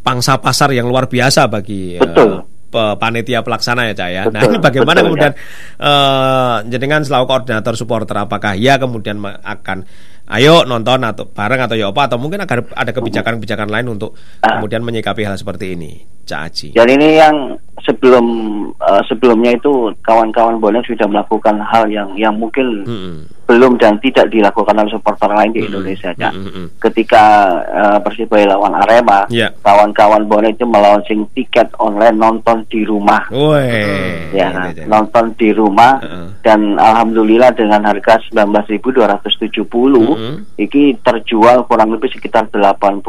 pangsa 0.00 0.38
pasar 0.38 0.70
yang 0.70 0.86
luar 0.86 1.06
biasa 1.06 1.46
bagi 1.46 1.94
eh, 1.94 2.02
Betul. 2.02 2.42
pe- 2.68 2.96
panitia 2.98 3.40
pelaksana 3.40 3.86
ya 3.86 3.94
Cak 3.94 4.10
ya. 4.10 4.22
Nah 4.28 4.40
Betul, 4.40 4.50
ini 4.50 4.58
bagaimana 4.58 4.98
betul, 4.98 5.06
kemudian 5.10 5.32
eh 5.78 6.56
jenengan 6.70 7.02
selaku 7.02 7.26
koordinator 7.28 7.74
supporter 7.74 8.16
apakah 8.18 8.54
ya 8.54 8.78
kemudian 8.78 9.18
akan 9.22 9.86
ayo 10.26 10.64
nonton 10.64 11.00
atau 11.00 11.24
bareng 11.26 11.60
atau 11.60 11.76
ya 11.76 11.88
apa 11.88 12.08
atau 12.08 12.16
mungkin 12.16 12.40
agar 12.40 12.64
ada 12.70 12.90
kebijakan-kebijakan 12.90 13.68
lain 13.68 13.88
untuk 13.90 14.16
Ah. 14.40 14.56
kemudian 14.56 14.80
menyikapi 14.80 15.20
hal 15.20 15.34
seperti 15.34 15.74
ini 15.74 15.92
Cak 16.24 16.40
Aji. 16.42 16.68
Dan 16.72 16.88
ini 16.88 17.20
yang 17.20 17.36
sebelum 17.84 18.24
eh, 18.72 19.02
sebelumnya 19.04 19.52
itu 19.52 19.92
kawan-kawan 20.00 20.56
bonek 20.56 20.80
sudah 20.84 21.04
melakukan 21.04 21.60
hal 21.60 21.84
yang 21.86 22.16
yang 22.16 22.32
mungkin 22.32 22.80
Mm-mm. 22.82 23.28
belum 23.44 23.76
dan 23.76 24.00
tidak 24.00 24.32
dilakukan 24.32 24.72
oleh 24.72 24.88
supporter 24.88 25.28
lain 25.28 25.52
di 25.52 25.68
Indonesia. 25.68 26.16
Cak. 26.16 26.32
Mm-mm. 26.32 26.80
Ketika 26.80 27.24
eh, 27.60 27.98
Persibaya 28.00 28.56
lawan 28.56 28.72
Arema, 28.72 29.28
Iya. 29.28 29.52
kawan-kawan 29.60 30.24
bonek 30.24 30.56
itu 30.56 30.64
melaunching 30.64 31.28
tiket 31.36 31.68
online 31.76 32.16
nonton 32.16 32.64
di 32.66 32.88
rumah. 32.88 33.28
Woi. 33.28 34.32
Ya, 34.32 34.48
jadi. 34.72 34.88
nonton 34.88 35.36
di 35.36 35.52
rumah 35.52 36.00
Heeh. 36.00 36.40
dan 36.40 36.80
alhamdulillah 36.80 37.52
dengan 37.52 37.84
harga 37.84 38.16
19.270 38.32 40.13
Mm-mm. 40.14 40.34
iki 40.56 40.96
terjual 41.02 41.66
kurang 41.66 41.90
lebih 41.90 42.08
sekitar 42.10 42.46
80 42.48 43.04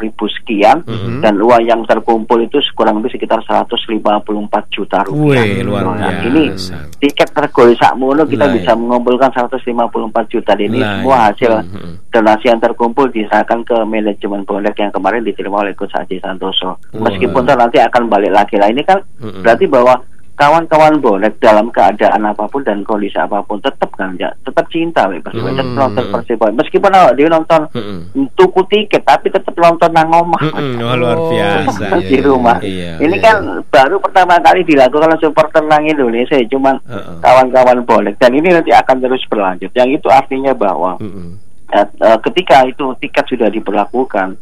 ribu 0.00 0.24
sekian 0.30 0.82
Mm-hmm. 0.86 1.20
dan 1.20 1.34
uang 1.36 1.62
yang 1.62 1.80
terkumpul 1.84 2.38
itu 2.38 2.56
kurang 2.72 3.02
lebih 3.02 3.12
sekitar 3.12 3.42
154 3.44 4.24
juta 4.70 4.98
rupiah. 5.04 5.42
Wih, 5.44 5.62
luar 5.62 5.82
Nah, 5.90 6.10
biasa. 6.22 6.24
Ini 6.30 6.42
tiket 6.98 7.30
tergol 7.30 7.74
sakmono 7.74 8.22
kita 8.24 8.46
Lah, 8.46 8.54
bisa 8.54 8.72
mengumpulkan 8.74 9.30
154 9.30 10.24
juta 10.26 10.52
ini 10.56 10.78
Lah, 10.78 11.02
semua 11.02 11.16
hasil 11.28 11.52
Mhm. 11.60 11.92
donasi 12.10 12.44
yang 12.48 12.60
terkumpul 12.60 13.06
diserahkan 13.08 13.60
ke 13.62 13.76
manajemen 13.84 14.42
bonek 14.44 14.74
yang 14.76 14.90
kemarin 14.90 15.22
diterima 15.22 15.62
oleh 15.62 15.74
Coach 15.74 15.94
Haji 15.94 16.18
Santoso. 16.18 16.78
Meskipun 16.92 17.42
nanti 17.46 17.78
akan 17.78 18.08
balik 18.08 18.32
lagi 18.32 18.56
lah 18.56 18.68
ini 18.68 18.82
kan 18.82 18.98
Mhm. 19.18 19.42
berarti 19.42 19.66
bahwa 19.66 19.94
kawan-kawan 20.40 20.96
bonek 20.98 21.36
dalam 21.36 21.68
keadaan 21.68 22.24
apa 22.24 22.48
pun 22.48 22.64
dan 22.64 22.80
kondisi 22.80 23.12
apa 23.14 23.44
pun 23.44 23.60
tetap 23.60 23.92
kan 23.92 24.16
ya 24.16 24.32
tetap 24.40 24.64
cinta 24.66 25.04
weh 25.06 25.20
Persibaya 25.20 25.52
tetap 25.52 25.68
Hmm. 25.68 25.76
nonton 25.78 26.04
Persibaya 26.08 26.52
meskipun 26.56 26.88
awak 26.90 27.12
dia 27.12 27.28
nonton 27.28 27.60
Mm-mm. 27.70 27.98
tuku 28.32 28.60
tiket 28.66 29.04
tapi 29.04 29.28
tetap 29.28 29.52
nonton 29.52 29.92
nang 29.92 30.08
omah. 30.08 30.40
Wah, 30.40 30.96
luar 30.96 31.18
Oh, 31.20 31.28
biasa. 31.28 31.76
iya, 31.84 32.00
di 32.08 32.16
iya, 32.16 32.24
rumah. 32.24 32.56
iya, 32.64 32.92
ini 32.98 33.14
iya, 33.14 33.22
kan 33.22 33.36
baru 33.68 34.00
pertama 34.00 34.40
kali 34.40 34.64
dilakukan 34.64 35.12
oleh 35.12 35.20
supporter 35.20 35.60
nang 35.62 35.84
Indonesia 35.84 36.40
cuman 36.48 36.80
Heeh. 36.82 37.20
kawan-kawan 37.20 37.84
bonek 37.84 38.16
dan 38.16 38.32
ini 38.32 38.48
nanti 38.48 38.72
akan 38.72 38.96
terus 38.96 39.20
berlanjut. 39.26 39.68
Yang 39.70 40.00
itu 40.00 40.08
artinya 40.08 40.56
bahwa 40.56 40.96
eh, 41.70 41.84
eh, 41.84 42.18
ketika 42.24 42.64
itu 42.64 42.96
tiket 42.98 43.28
sudah 43.28 43.52
diberlakukan 43.52 44.40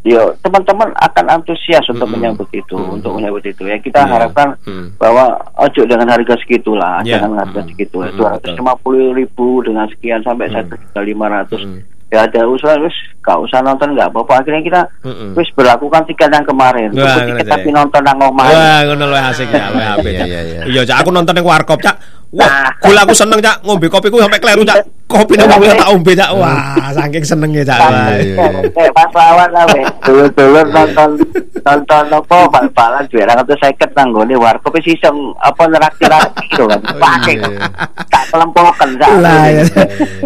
Yo, 0.00 0.32
teman-teman 0.40 0.96
akan 0.96 1.28
antusias 1.28 1.84
untuk 1.84 2.08
Mm-mm. 2.08 2.16
menyambut 2.16 2.48
itu, 2.56 2.72
Mm-mm. 2.72 2.96
untuk 2.96 3.20
menyambut 3.20 3.44
itu. 3.44 3.68
Ya 3.68 3.76
kita 3.76 4.00
Iya. 4.00 4.08
harapkan 4.16 4.56
Mm. 4.64 4.96
bahwa 4.96 5.36
ojo 5.60 5.84
dengan 5.84 6.08
harga 6.08 6.40
segitulah, 6.40 7.04
Iya. 7.04 7.20
jangan 7.20 7.44
harga 7.44 7.60
segitu. 7.68 8.00
Mm-mm, 8.00 8.16
Dua 8.16 8.28
ratus 8.32 8.56
lima 8.56 8.74
puluh 8.80 9.12
ribu 9.12 9.60
dengan 9.60 9.84
sekian 9.92 10.24
sampai 10.24 10.48
Mm. 10.48 11.04
lima 11.04 11.26
ratus. 11.28 11.60
Mm. 11.60 11.84
Ya 12.10 12.24
ada 12.24 12.48
usulan, 12.48 12.80
wis 12.80 12.96
gak 13.20 13.36
usah 13.36 13.60
nonton 13.60 13.92
nggak 13.92 14.08
apa-apa. 14.10 14.40
Akhirnya 14.40 14.62
kita 14.64 14.80
Mm-mm. 15.04 15.36
wis 15.36 15.48
berlakukan 15.52 16.02
tiket 16.08 16.30
yang 16.32 16.46
kemarin. 16.46 16.88
Wah, 16.96 17.20
tiket 17.20 17.46
tapi 17.46 17.68
ya. 17.68 17.76
nonton 17.76 18.02
nang 18.02 18.18
omah. 18.18 18.46
Wah, 18.48 18.78
ngono 18.88 19.04
luwih 19.12 19.24
asik 19.28 19.48
ya, 19.52 19.68
luwih 19.70 19.88
apik. 19.92 20.12
Iya, 20.12 20.20
Cak. 20.20 20.28
iya, 20.28 20.40
iya. 20.40 20.60
Iya, 20.64 20.82
Cak, 20.88 20.96
aku 21.04 21.10
nonton 21.12 21.32
ning 21.36 21.44
warkop, 21.44 21.80
Cak. 21.84 21.96
Wah, 22.30 22.46
Nah. 22.46 22.70
gula 22.78 23.02
aku 23.02 23.14
seneng, 23.14 23.42
Cak. 23.42 23.66
Ngombe 23.66 23.90
kopiku 23.90 24.22
sampai 24.22 24.38
kleru, 24.38 24.62
Cak. 24.62 24.86
Kopi 25.10 25.34
nang 25.34 25.50
mobil 25.50 25.74
tak 25.74 25.90
ombe, 25.90 26.14
Cak. 26.14 26.30
Wah, 26.32 26.94
saking 26.94 27.24
senengnya, 27.26 27.66
Cak. 27.66 27.80
Wah. 27.82 28.14
Iya, 28.14 28.46
iya, 28.70 28.90
pas 28.94 29.10
lawan 29.10 29.50
lah, 29.50 29.66
weh. 29.74 29.84
Dulur-dulur 30.06 30.66
nonton 30.70 31.18
nonton 31.60 32.04
apa 32.08 32.36
bal-balan 32.48 33.04
juara 33.12 33.36
atau 33.36 33.52
seket 33.60 33.92
nang 33.92 34.16
gone 34.16 34.32
warkop 34.32 34.72
wis 34.80 34.96
iso 34.96 35.12
apa 35.44 35.68
neraktir-neraktir 35.68 36.46
gitu 36.48 36.64
kan. 36.64 36.80
Oh, 36.80 36.96
Pakai 36.96 37.34
iya. 37.36 37.68
tak 38.08 38.24
kelempokan 38.32 38.90
ya. 38.96 39.08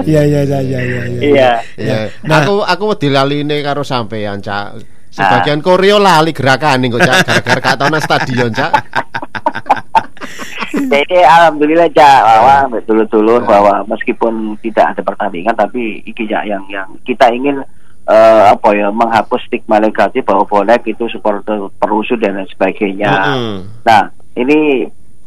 Iya, 0.05 0.21
iya, 0.23 0.41
iya, 0.45 0.59
iya, 0.61 0.61
iya. 0.61 1.01
Iya. 1.19 1.51
Iya. 1.75 1.97
Nah. 2.23 2.45
Aku 2.45 2.84
aku 2.85 3.01
wedi 3.01 3.09
laline 3.09 3.65
karo 3.65 3.81
sampean, 3.81 4.45
Cak. 4.45 4.77
Sebagian 5.09 5.65
koreo 5.65 5.97
lali 5.97 6.37
gerakan 6.37 6.85
kok, 6.93 7.01
Cak. 7.01 7.17
Gara-gara 7.25 7.61
gak 7.65 7.77
tau 7.81 7.97
stadion, 7.97 8.53
Cak. 8.53 8.73
Jadi 10.75 11.19
alhamdulillah 11.25 11.89
Cak 11.97 12.21
bahwa 12.29 12.57
betul-betul 12.77 13.41
bahwa 13.49 13.89
meskipun 13.89 14.61
tidak 14.61 14.93
ada 14.93 15.01
pertandingan 15.01 15.57
tapi 15.57 16.05
iki 16.05 16.29
Cak 16.29 16.45
yang 16.45 16.69
yang 16.69 16.93
kita 17.09 17.33
ingin 17.33 17.65
eh, 18.05 18.43
apa 18.53 18.69
ya 18.77 18.93
menghapus 18.93 19.49
stigma 19.49 19.81
negatif 19.81 20.29
bahwa 20.29 20.45
bonek 20.45 20.85
itu 20.85 21.09
supporter 21.09 21.73
perusuh 21.81 22.21
dan 22.21 22.37
lain 22.37 22.49
sebagainya. 22.53 23.09
Mm-mm. 23.09 23.57
Nah, 23.81 24.13
ini 24.37 24.85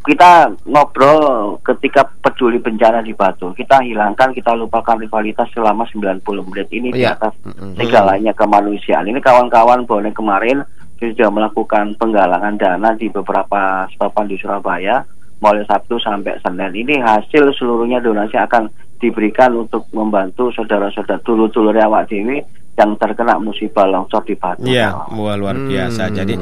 kita 0.07 0.55
ngobrol 0.63 1.59
ketika 1.61 2.07
peduli 2.23 2.57
bencana 2.57 3.03
di 3.03 3.11
Batu. 3.11 3.51
Kita 3.51 3.83
hilangkan, 3.83 4.31
kita 4.31 4.55
lupakan 4.55 4.95
rivalitas 4.95 5.51
selama 5.51 5.83
90 5.83 6.23
menit 6.47 6.71
ini 6.71 6.95
di 6.95 7.03
Iya. 7.03 7.19
atas 7.19 7.35
Mm-mm. 7.43 7.75
segalanya 7.75 8.31
kemanusiaan. 8.31 9.11
Ini 9.11 9.19
kawan-kawan 9.19 9.83
bonek 9.83 10.15
kemarin 10.15 10.63
sudah 10.97 11.29
melakukan 11.29 11.93
penggalangan 11.99 12.55
dana 12.57 12.89
di 12.95 13.11
beberapa 13.11 13.85
papan 13.85 14.25
di 14.25 14.39
Surabaya 14.39 15.03
mulai 15.37 15.61
Sabtu 15.67 16.01
sampai 16.01 16.41
Senin. 16.41 16.73
Ini 16.73 17.03
hasil 17.03 17.53
seluruhnya 17.53 18.01
donasi 18.01 18.33
akan 18.39 18.71
diberikan 18.97 19.53
untuk 19.53 19.85
membantu 19.93 20.49
saudara-saudara 20.49 21.21
dulu-dulu 21.21 21.69
awak 21.77 22.09
dewi 22.09 22.41
yang 22.77 22.93
terkena 22.95 23.41
musibah 23.41 23.89
longsor 23.89 24.21
di 24.21 24.37
Batu. 24.37 24.61
Iya, 24.61 24.93
wah 25.09 25.33
luar 25.33 25.57
biasa. 25.57 26.07
Hmm. 26.07 26.15
Jadi 26.15 26.33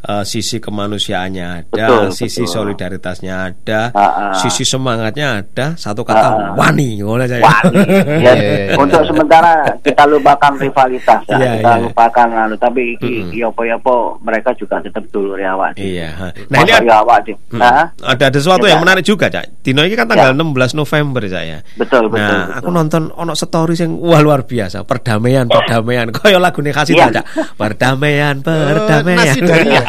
eh, 0.00 0.24
sisi 0.24 0.62
kemanusiaannya 0.62 1.46
ada, 1.66 1.66
Betul, 1.66 2.04
sisi 2.14 2.46
betul. 2.46 2.54
solidaritasnya 2.54 3.34
ada, 3.50 3.80
Ah, 3.90 4.00
ah. 4.30 4.34
sisi 4.38 4.62
semangatnya 4.62 5.42
ada. 5.42 5.74
Satu 5.74 6.06
kata 6.06 6.28
ah. 6.30 6.54
wani, 6.54 7.02
ngono 7.02 7.26
aja. 7.26 7.36
ya. 7.36 7.44
Wah, 7.44 7.60
ya, 7.74 7.82
Iya, 8.22 8.32
iya, 8.38 8.78
untuk 8.78 9.02
iya. 9.02 9.08
sementara 9.10 9.52
kita 9.82 10.02
lupakan 10.06 10.52
rivalitas 10.56 11.20
ya, 11.26 11.36
Iya, 11.36 11.50
kita 11.58 11.72
iya. 11.74 11.84
lupakan 11.90 12.28
anu 12.30 12.54
tapi 12.54 12.82
iki 12.94 13.12
Mm-mm. 13.26 13.34
yopo-yopo 13.34 14.22
mereka 14.22 14.54
juga 14.54 14.78
tetap 14.78 15.02
dulu 15.10 15.34
ya 15.34 15.58
dewi. 15.74 15.98
Iya. 15.98 16.10
Nah 16.46 16.58
ini 16.62 16.70
Masa 16.70 16.86
ya. 16.86 17.02
Hmm. 17.50 17.58
Nah, 17.58 17.84
ada 18.06 18.24
ada 18.30 18.38
sesuatu 18.38 18.62
Ya, 18.62 18.78
yang 18.78 18.86
menarik 18.86 19.02
juga, 19.02 19.26
Cak. 19.26 19.66
Dino 19.66 19.82
ini 19.82 19.98
kan 19.98 20.06
tanggal 20.06 20.30
16 20.38 20.78
November, 20.78 21.26
Cak 21.26 21.44
ya. 21.44 21.58
betul 21.74 22.06
betul. 22.06 22.22
Nah, 22.22 22.46
betul. 22.46 22.58
aku 22.62 22.68
nonton 22.70 23.02
ono 23.10 23.34
story 23.34 23.74
sing 23.74 23.98
wah 23.98 24.22
luar 24.22 24.46
biasa, 24.46 24.86
perdamaian, 24.86 25.50
perdamaian. 25.50 25.78
Kaya 26.16 26.36
lagu 26.36 26.58
nih 26.58 26.72
kasih 26.72 26.94
Iya. 26.94 27.08
Cak. 27.12 27.24
Perdamaian, 27.54 28.36
Oh, 28.42 28.44
perdamaian. 28.44 29.18
nasi 29.18 29.40
dari 29.40 29.68
ya? 29.70 29.82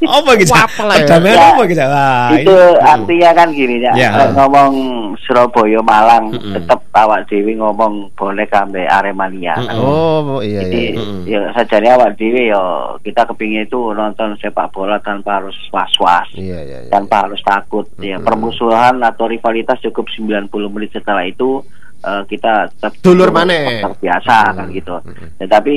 Apa 0.00 0.34
gitu? 0.34 0.50
Ya? 0.50 0.66
Perdamaian 0.66 1.36
Ya, 1.36 1.46
apa 1.52 1.62
gitu? 1.64 1.82
Wah, 1.84 2.28
itu 2.34 2.50
ini- 2.50 2.82
artinya 2.82 3.30
kan 3.32 3.48
gini 3.52 3.76
ya, 3.78 3.92
Ya. 3.94 4.10
Lek 4.12 4.34
ngomong 4.34 4.72
Surabaya 5.20 5.78
Malang 5.80 6.24
Mm-mm. 6.30 6.50
tetap 6.52 6.82
awak 6.92 7.26
dewi 7.26 7.54
ngomong 7.54 8.10
boleh 8.12 8.42
kambe 8.44 8.82
Aremania. 8.82 9.54
Mm-mm. 9.56 9.78
Oh, 9.78 10.40
iya 10.40 10.66
Jadi 10.66 10.82
iya. 10.88 10.98
Mm-mm. 10.98 11.22
ya 11.24 11.40
sajane 11.52 11.88
awak 11.90 12.10
dewi 12.14 12.50
ya 12.50 12.58
kita 12.98 13.22
kepingin 13.24 13.64
itu 13.64 13.92
nonton 13.92 14.34
sepak 14.36 14.66
bola 14.68 14.98
tanpa 14.98 15.38
harus 15.38 15.54
was-was. 15.68 16.26
Iya 16.32 16.58
iya 16.60 16.78
iya. 16.80 16.90
tanpa 16.90 17.28
harus 17.28 17.38
takut 17.40 17.86
ya 17.98 18.16
Mm-mm. 18.16 18.26
permusuhan 18.26 18.98
atau 18.98 19.26
rivalitas 19.26 19.78
cukup 19.80 20.10
90 20.10 20.50
menit 20.68 20.90
setelah 20.90 21.22
itu 21.22 21.62
eh, 22.00 22.22
kita 22.24 22.52
tetap 22.70 22.92
Dulur 22.98 23.30
maneh. 23.30 23.80
terbiasa 23.80 24.36
Mm. 24.44 24.54
kan 24.54 24.66
gitu 24.70 24.94
Mm-mm. 25.00 25.28
tetapi 25.38 25.76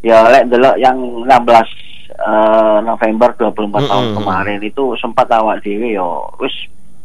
ya 0.00 0.24
lek 0.26 0.48
delok 0.48 0.76
yang 0.76 0.96
16 0.96 1.28
eh, 2.10 2.78
November 2.82 3.28
24 3.34 3.54
tahun 3.82 4.04
Mm-mm. 4.06 4.16
kemarin 4.16 4.60
itu 4.60 4.84
sempat 4.96 5.26
awak 5.30 5.60
dewe 5.60 5.92
yo 5.92 6.26
wis 6.36 6.52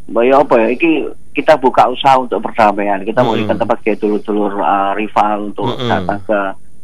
ya 0.06 0.38
apa 0.38 0.56
ya 0.62 0.68
iki 0.70 0.92
kita 1.34 1.58
buka 1.58 1.90
usaha 1.90 2.16
untuk 2.16 2.40
perdamaian 2.40 3.02
kita 3.02 3.20
Mm-mm. 3.20 3.36
memberikan 3.44 3.58
tempat 3.58 3.78
ke 3.82 3.96
dulur-dulur 3.96 4.54
eh, 4.56 4.92
rival 4.96 5.50
untuk 5.50 5.68
Mm-mm. 5.68 5.90
datang 5.90 6.20
ke 6.22 6.40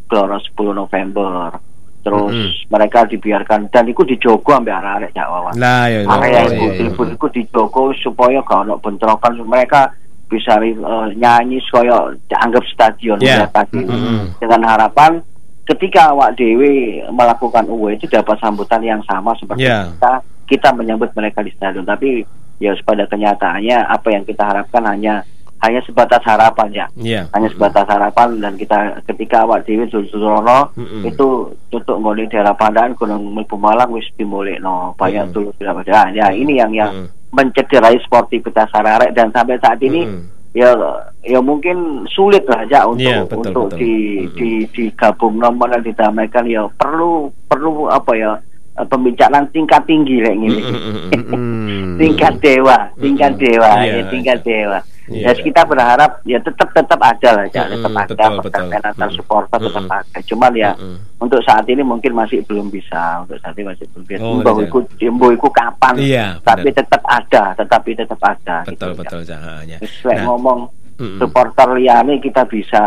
Gelora 0.08 0.36
10 0.38 0.52
November 0.76 1.56
terus 2.02 2.34
Mm-mm. 2.34 2.66
mereka 2.68 3.06
dibiarkan 3.06 3.70
dan 3.70 3.86
itu 3.86 4.02
dijogo 4.02 4.52
ambil 4.52 4.74
Lah 4.74 5.86
ya. 5.86 6.02
area 6.02 6.50
Oh, 6.50 6.74
itu 6.74 7.04
itu 7.08 7.26
dijogo 7.32 7.94
supaya 7.94 8.42
gak 8.42 8.66
ono 8.66 8.76
bentrokan 8.76 9.38
mereka 9.46 9.94
bisa 10.32 10.56
eh, 10.64 10.74
nyanyi 11.14 11.60
supaya 11.68 12.08
dianggap 12.26 12.64
stadion 12.72 13.20
Ya. 13.20 13.44
ya, 13.44 13.48
tadi 13.52 13.84
Mm-mm. 13.84 14.40
dengan 14.40 14.64
harapan 14.64 15.20
ketika 15.68 16.10
awak 16.10 16.34
dewi 16.34 17.04
melakukan 17.12 17.68
UW 17.68 17.92
itu 17.92 18.08
dapat 18.08 18.40
sambutan 18.40 18.80
yang 18.82 19.04
sama 19.04 19.36
seperti 19.36 19.68
Ya. 19.68 19.92
kita 19.92 20.14
kita 20.48 20.70
menyambut 20.72 21.12
mereka 21.12 21.44
di 21.44 21.52
stadion 21.52 21.84
tapi 21.84 22.24
ya 22.58 22.72
pada 22.82 23.04
kenyataannya 23.06 23.78
apa 23.86 24.08
yang 24.10 24.24
kita 24.24 24.44
harapkan 24.44 24.84
hanya 24.88 25.22
hanya 25.62 25.78
sebatas 25.86 26.26
harapan 26.26 26.70
ya 26.74 26.86
Iya. 26.98 27.22
hanya 27.32 27.48
sebatas 27.54 27.86
harapan 27.86 28.42
dan 28.42 28.58
kita 28.58 28.78
ketika 29.06 29.46
awak 29.46 29.62
dewi 29.64 29.86
Surono 29.88 30.74
Mm-mm. 30.74 31.06
itu 31.06 31.28
tutup 31.70 32.02
ngoli 32.02 32.26
daerah 32.26 32.58
Pandaan 32.58 32.98
Gunung 32.98 33.30
Mlebu 33.32 33.56
Malang 33.56 33.94
wis 33.94 34.10
dimulai 34.18 34.58
no 34.58 34.98
banyak 34.98 35.30
Mm-mm. 35.30 35.36
dulu 35.36 35.50
tidak 35.56 35.86
ada 35.86 36.10
ya 36.10 36.34
ini 36.34 36.58
yang 36.58 36.74
yang 36.74 36.92
Mm-mm. 36.92 37.21
Mencederai 37.32 37.98
sportivitas 38.04 38.68
arek 38.72 39.16
dan 39.16 39.32
sampai 39.32 39.56
saat 39.58 39.80
ini 39.80 40.04
Mm-mm. 40.04 40.24
ya 40.52 40.76
ya 41.24 41.40
mungkin 41.40 42.04
sulit 42.12 42.44
lah 42.44 42.68
ya 42.68 42.84
untuk 42.84 43.08
Iya, 43.08 43.24
betul, 43.24 43.40
untuk 43.40 43.66
betul. 43.72 43.80
di 43.80 43.94
Mm-mm. 44.20 44.36
di 44.36 44.50
digabung 44.70 45.40
nomor 45.40 45.72
dan 45.72 45.82
didamaikan 45.82 46.44
ya 46.46 46.68
perlu 46.76 47.32
perlu 47.48 47.88
apa 47.88 48.12
ya 48.14 48.32
eh, 48.76 48.86
pembicaraan 48.86 49.48
tingkat 49.56 49.80
tinggi 49.88 50.20
kayak 50.20 50.38
gini 50.38 50.60
Mm-mm. 50.60 51.36
Mm. 51.40 51.96
tingkat 52.04 52.34
dewa 52.44 52.78
tingkat 53.00 53.34
dewa 53.40 53.72
Iya, 53.80 53.92
ya 53.96 54.04
tingkat 54.12 54.40
dewa 54.44 54.80
Ya 55.12 55.36
kita 55.36 55.62
berharap 55.64 56.24
ya 56.24 56.40
tetap 56.40 56.72
tetap 56.72 56.96
ada 56.98 57.30
lah 57.36 57.46
ya 57.48 57.68
Mm-mm, 57.68 57.74
tetap 57.76 57.92
ada 57.94 58.26
pertandingan 58.40 58.84
antar 58.88 59.08
Mm-mm. 59.08 59.18
supporter 59.20 59.60
tetap 59.60 59.84
Mm-mm. 59.84 60.00
ada 60.00 60.18
cuman 60.24 60.52
ya 60.56 60.72
Mm-mm. 60.74 60.98
untuk 61.20 61.40
saat 61.44 61.66
ini 61.68 61.82
mungkin 61.82 62.12
masih 62.12 62.40
belum 62.42 62.68
bisa 62.68 63.20
untuk 63.22 63.36
saat 63.38 63.52
ini 63.54 63.68
masih 63.68 63.86
belum 63.92 64.04
bisa 64.06 64.20
Oh, 64.22 64.40
Mbah 64.40 64.54
iya. 64.56 64.66
iku 64.66 64.78
mbah 65.12 65.32
iku 65.32 65.48
kapan 65.50 65.94
Iya, 65.98 66.26
tapi 66.42 66.70
benar. 66.70 66.78
tetap 66.80 67.02
ada 67.04 67.44
tetapi 67.54 67.90
tetap 67.94 68.20
ada 68.22 68.56
Betul 68.64 68.90
gitu. 68.92 69.00
betul 69.04 69.20
Cahaya. 69.22 69.78
Wis 69.78 69.96
lek 70.02 70.16
Nah, 70.16 70.26
ngomong 70.30 70.60
Mm-mm. 71.02 71.18
supporter 71.18 71.74
liane 71.74 72.22
kita 72.22 72.46
bisa 72.46 72.84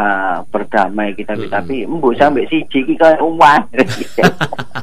berdamai 0.47 1.11
kita 1.13 1.35
Mm-mm. 1.35 1.51
tapi 1.51 1.83
mbok 1.83 2.15
sampai 2.15 2.47
siji 2.47 2.87
iki 2.87 2.95
kaya 2.95 3.19
umah 3.19 3.59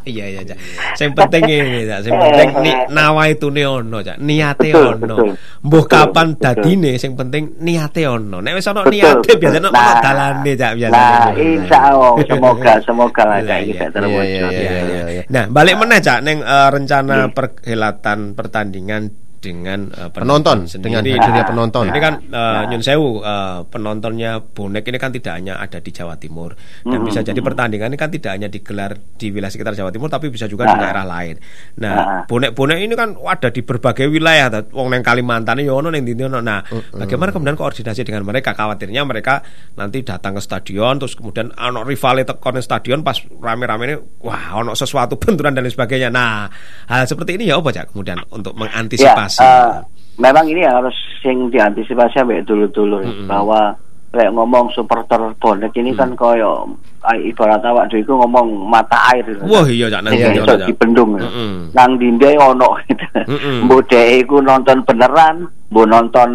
Iya 0.02 0.26
iya 0.28 0.42
Cak. 0.42 0.58
Sing 0.98 1.14
penting 1.14 1.46
ini 1.52 1.86
Cak, 1.86 2.00
sing 2.02 2.14
penting 2.16 2.50
ni 2.64 2.72
nawa 2.90 3.30
itu 3.30 3.48
ono 3.48 4.02
Cak, 4.02 4.18
niate 4.18 4.74
ono. 4.74 5.16
Mbuh 5.62 5.84
kapan 5.86 6.34
dadine 6.36 6.98
sing 6.98 7.14
penting 7.14 7.62
niate 7.62 8.04
ono. 8.04 8.42
Nek 8.42 8.58
wis 8.58 8.66
ono 8.66 8.82
niate 8.84 9.38
biasanya 9.38 9.70
ono 9.70 9.72
Nah, 9.72 10.02
dalane 10.02 10.52
Cak 10.58 10.74
biasanya. 10.74 10.98
nah 10.98 11.30
insya 11.38 11.78
Allah 11.94 12.12
semoga 12.26 12.74
semoga 12.88 13.24
lah 13.24 13.38
Iya, 13.40 13.48
kayak 13.48 13.64
iya. 13.68 13.86
terwujud 13.94 14.52
iya, 14.52 14.80
iya. 15.06 15.24
Nah, 15.30 15.44
balik 15.48 15.76
meneh 15.78 16.00
Cak 16.02 16.20
ning 16.26 16.38
eh, 16.42 16.70
rencana 16.74 17.30
perhelatan 17.30 18.20
pertandingan 18.34 19.02
dengan 19.42 19.90
eh, 19.90 20.10
Penonton, 20.14 20.70
sendiri. 20.70 20.86
dengan 20.86 21.02
hadirnya 21.02 21.44
penonton. 21.44 21.84
Nah, 21.90 21.92
ini 21.92 22.00
kan 22.00 22.14
eh, 22.22 22.30
Nah. 22.32 22.64
nyun 22.70 22.80
sewu 22.80 23.10
eh, 23.20 23.60
penontonnya 23.68 24.38
bonek 24.40 24.86
ini 24.86 24.98
kan 25.02 25.10
tidak 25.10 25.34
hanya 25.34 25.58
ada 25.58 25.82
di 25.82 25.90
Jawa 25.90 26.14
Timur 26.16 26.54
dan 26.86 27.02
Mm-mm. 27.02 27.10
bisa 27.10 27.26
jadi 27.26 27.42
pertandingan 27.42 27.90
ini 27.90 27.98
kan 27.98 28.14
tidak 28.14 28.38
hanya 28.38 28.48
digelar 28.48 28.94
di 28.94 29.34
wilayah 29.34 29.50
sekitar 29.50 29.74
Jawa 29.74 29.90
Timur 29.90 30.08
tapi 30.08 30.30
bisa 30.30 30.46
juga 30.46 30.70
di 30.70 30.78
Nah. 30.78 30.82
daerah 30.86 31.04
lain. 31.04 31.36
Nah, 31.82 31.92
Nah. 31.92 32.24
bonek-bonek 32.30 32.78
ini 32.80 32.94
kan 32.94 33.18
ada 33.18 33.50
di 33.50 33.66
berbagai 33.66 34.06
wilayah. 34.06 34.54
Wong 34.72 34.94
neng 34.94 35.02
Kalimantan 35.02 35.58
ya 35.58 35.74
ono 35.74 35.90
neng 35.90 36.06
ndi 36.06 36.14
ono. 36.22 36.38
Nah, 36.38 36.62
bagaimana 36.94 37.34
kemudian 37.34 37.58
koordinasi 37.58 38.06
dengan 38.06 38.22
mereka? 38.22 38.54
Khawatirnya 38.54 39.02
mereka 39.02 39.42
nanti 39.74 40.06
datang 40.06 40.38
ke 40.38 40.42
stadion 40.44 41.02
terus 41.02 41.18
kemudian 41.18 41.50
ono 41.58 41.82
rival 41.82 42.22
teko 42.22 42.54
neng 42.54 42.62
stadion 42.62 43.02
pas 43.02 43.18
rame-rame 43.18 43.84
ini 43.90 43.96
wah 44.22 44.62
ono 44.62 44.78
sesuatu 44.78 45.18
benturan 45.18 45.58
dan 45.58 45.66
lain 45.66 45.74
sebagainya. 45.74 46.14
Nah, 46.14 46.46
hal 46.86 47.10
seperti 47.10 47.42
ini 47.42 47.50
ya 47.50 47.58
apa 47.58 47.74
Cak 47.74 47.96
kemudian 47.96 48.22
untuk 48.30 48.54
mengantisipasi? 48.54 49.10
Ya, 49.31 49.31
eh, 49.40 49.72
memang 50.20 50.46
ini 50.50 50.62
harus 50.66 50.96
yang 51.24 51.48
diantisipasi 51.54 52.18
sampai 52.18 52.44
dulu-dulu 52.44 53.00
Mm-mm. 53.06 53.28
bahwa 53.30 53.78
kayak 54.12 54.36
ngomong 54.36 54.68
supporter 54.76 55.24
bonek 55.40 55.72
ini 55.80 55.96
kan 55.96 56.12
koyo 56.20 56.68
ah, 57.00 57.16
ibarat 57.16 57.64
awak 57.64 57.88
dhewe 57.88 58.04
iku 58.04 58.20
ngomong 58.20 58.68
mata 58.68 59.00
air 59.16 59.24
gitu. 59.24 59.40
Wah 59.48 59.64
iya 59.64 59.88
Cak 59.88 60.04
nang 60.04 60.12
iso 60.20 60.44
ono 60.44 60.52
Cak. 60.52 60.68
dibendung 60.68 61.12
ya. 61.16 61.24
Mm-mm. 61.24 61.56
nang 61.72 61.92
dinde 61.96 62.30
ono 62.36 62.70
gitu. 62.92 63.08
Mbok 63.66 63.82
dhek 63.88 64.28
iku 64.28 64.44
nonton 64.44 64.84
beneran, 64.84 65.48
mbok 65.72 65.88
nonton 65.88 66.30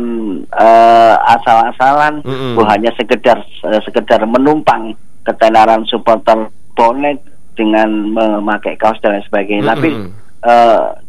eh, 0.56 1.14
asal-asalan, 1.36 2.24
Mm-mm. 2.24 2.56
mbok 2.56 2.66
hanya 2.72 2.90
sekedar 2.96 3.44
eh, 3.44 3.80
sekedar 3.84 4.24
menumpang 4.24 4.96
ketenaran 5.28 5.84
supporter 5.84 6.48
bonek 6.72 7.20
dengan 7.60 7.88
memakai 8.08 8.80
kaos 8.80 8.96
dan 9.04 9.20
lain 9.20 9.24
sebagainya. 9.28 9.76
Tapi 9.76 9.88
Mm-mm. 9.92 10.08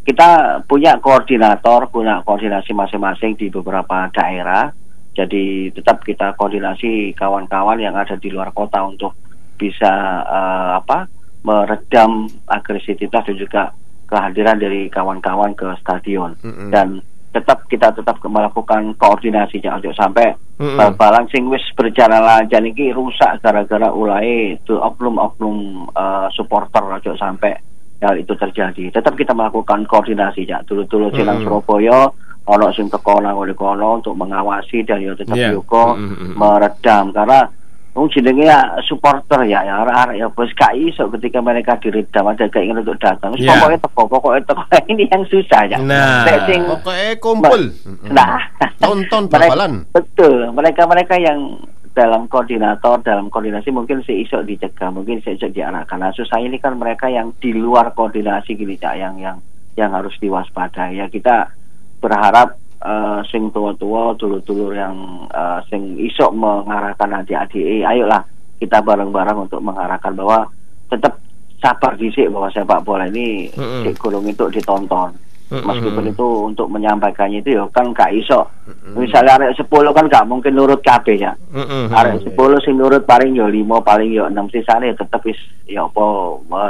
Kita 0.07 0.63
punya 0.63 0.95
koordinator, 1.03 1.91
punya 1.91 2.23
koordinasi 2.23 2.71
masing-masing 2.71 3.35
di 3.35 3.51
beberapa 3.51 4.07
daerah. 4.15 4.71
Jadi 5.11 5.75
tetap 5.75 6.07
kita 6.07 6.31
koordinasi 6.39 7.11
kawan-kawan 7.11 7.75
yang 7.83 7.91
ada 7.99 8.15
di 8.15 8.31
luar 8.31 8.55
kota 8.55 8.87
untuk 8.87 9.11
bisa 9.59 10.23
eh, 10.23 10.71
apa 10.79 11.11
meredam 11.43 12.31
agresivitas 12.47 13.27
dan 13.27 13.35
juga 13.35 13.63
kehadiran 14.07 14.55
dari 14.55 14.87
kawan-kawan 14.87 15.51
ke 15.57 15.67
stadion 15.83 16.37
Mm-mm. 16.39 16.71
dan 16.71 17.03
tetap 17.35 17.67
kita 17.67 17.91
tetap 17.91 18.21
melakukan 18.23 18.95
koordinasi 18.95 19.59
jangan 19.59 19.83
sampai 19.91 20.31
Mm-mm. 20.61 20.77
bal-balan 20.79 21.27
sing 21.33 21.49
wis 21.51 21.65
berjalan 21.75 22.23
lancar 22.23 22.63
iki 22.63 22.95
rusak 22.95 23.43
gara-gara 23.43 23.91
ulai 23.91 24.55
itu 24.55 24.77
oknum-oknum 24.77 25.89
eh, 25.91 26.27
supporter 26.31 26.83
aja 26.93 27.11
sampai 27.17 27.57
hal 27.99 28.15
itu 28.15 28.33
terjadi. 28.33 28.93
Tetap 28.93 29.13
kita 29.13 29.33
melakukan 29.33 29.85
koordinasi 29.85 30.45
ya 30.45 30.61
dulu-dulu 30.61 31.09
silang 31.11 31.41
Mm-mm. 31.41 31.49
Surabaya 31.63 32.09
ono 32.47 32.67
sing 32.71 32.87
teko 32.87 33.19
nang 33.19 33.35
kono 33.53 33.99
untuk 33.99 34.13
mengawasi 34.13 34.85
dan 34.85 35.01
ya 35.01 35.11
tetap 35.13 35.35
Iya. 35.35 35.51
juga 35.51 35.97
Mm-mm. 35.97 36.35
meredam 36.35 37.11
karena 37.11 37.41
Wong 37.97 38.13
jenenge 38.13 38.45
ya 38.45 38.61
supporter 38.85 39.41
ya 39.49 39.65
ya 39.65 39.81
arek-arek 39.81 40.21
ya 40.21 40.29
bos 40.29 40.53
gak 40.53 40.69
iso 40.77 41.09
ketika 41.17 41.41
mereka 41.41 41.81
diredam 41.81 42.29
ada 42.29 42.45
keinginan 42.45 42.85
untuk 42.85 43.01
datang. 43.01 43.33
Wis 43.33 43.41
Iya. 43.41 43.57
Pokoknya 43.57 43.79
teko, 43.81 44.01
pokoknya 44.05 44.41
teko 44.45 44.61
ini 44.93 45.03
yang 45.09 45.23
susah 45.25 45.61
ya. 45.65 45.81
Nah. 45.81 46.21
Sing 46.45 46.61
Pokoknya 46.61 47.17
kumpul. 47.17 47.61
Nah, 48.13 48.37
Tonton 48.77 49.25
mereka- 49.33 49.49
bal-balan. 49.49 49.73
Betul, 49.89 50.53
mereka-mereka 50.53 51.17
yang 51.17 51.57
dalam 51.97 52.29
koordinator, 52.29 53.01
dalam 53.01 53.33
koordinasi 53.33 53.73
mungkin 53.73 54.05
seisok 54.05 54.45
dicegah, 54.45 54.93
mungkin 54.93 55.17
seisok 55.25 55.49
diarahkan. 55.49 55.97
Nah, 55.97 56.13
susah 56.13 56.37
ini 56.37 56.61
kan 56.61 56.77
mereka 56.77 57.09
yang 57.09 57.33
di 57.41 57.57
luar 57.57 57.97
koordinasi 57.97 58.53
gini 58.53 58.77
cak, 58.77 59.01
yang 59.01 59.17
yang 59.17 59.41
yang 59.73 59.89
harus 59.97 60.13
diwaspadai. 60.21 61.01
Ya 61.01 61.09
kita 61.09 61.49
berharap 61.97 62.61
eh, 62.85 63.19
sing 63.33 63.49
tua-tua, 63.49 64.13
dulur-dulur 64.13 64.77
yang 64.77 65.25
eh, 65.25 65.59
sing 65.73 65.97
isok 65.97 66.37
mengarahkan 66.37 67.25
adik-adik, 67.25 67.81
ayolah 67.81 68.21
kita 68.61 68.77
bareng-bareng 68.85 69.49
untuk 69.49 69.65
mengarahkan 69.65 70.13
bahwa 70.13 70.45
tetap 70.93 71.17
sabar 71.57 71.97
dhisik 71.97 72.29
bahwa 72.29 72.53
sepak 72.53 72.85
bola 72.85 73.09
ini 73.09 73.49
cek 73.57 73.97
kurung 73.97 74.29
itu 74.29 74.45
ditonton. 74.53 75.17
Meskipun 75.47 76.11
itu 76.11 76.27
untuk 76.51 76.67
menyampaikannya 76.67 77.39
itu 77.39 77.55
ya 77.55 77.63
kan 77.71 77.95
gak 77.95 78.11
iso. 78.11 78.51
Misalnya 78.91 79.39
arek 79.39 79.55
10 79.55 79.95
kan 79.95 80.05
gak 80.11 80.27
mungkin 80.27 80.59
nurut 80.59 80.83
kabeh 80.83 81.15
ya. 81.15 81.31
Arek 81.95 82.27
10 82.27 82.35
sing 82.67 82.75
nurut 82.75 83.07
paling 83.07 83.31
ya 83.31 83.47
5 83.47 83.63
paling 83.79 84.09
ya 84.11 84.27
6 84.27 84.35
sisane 84.51 84.91
ya 84.91 84.95
tetap 84.99 85.23
wis 85.23 85.39
ya 85.63 85.87
apa 85.87 86.03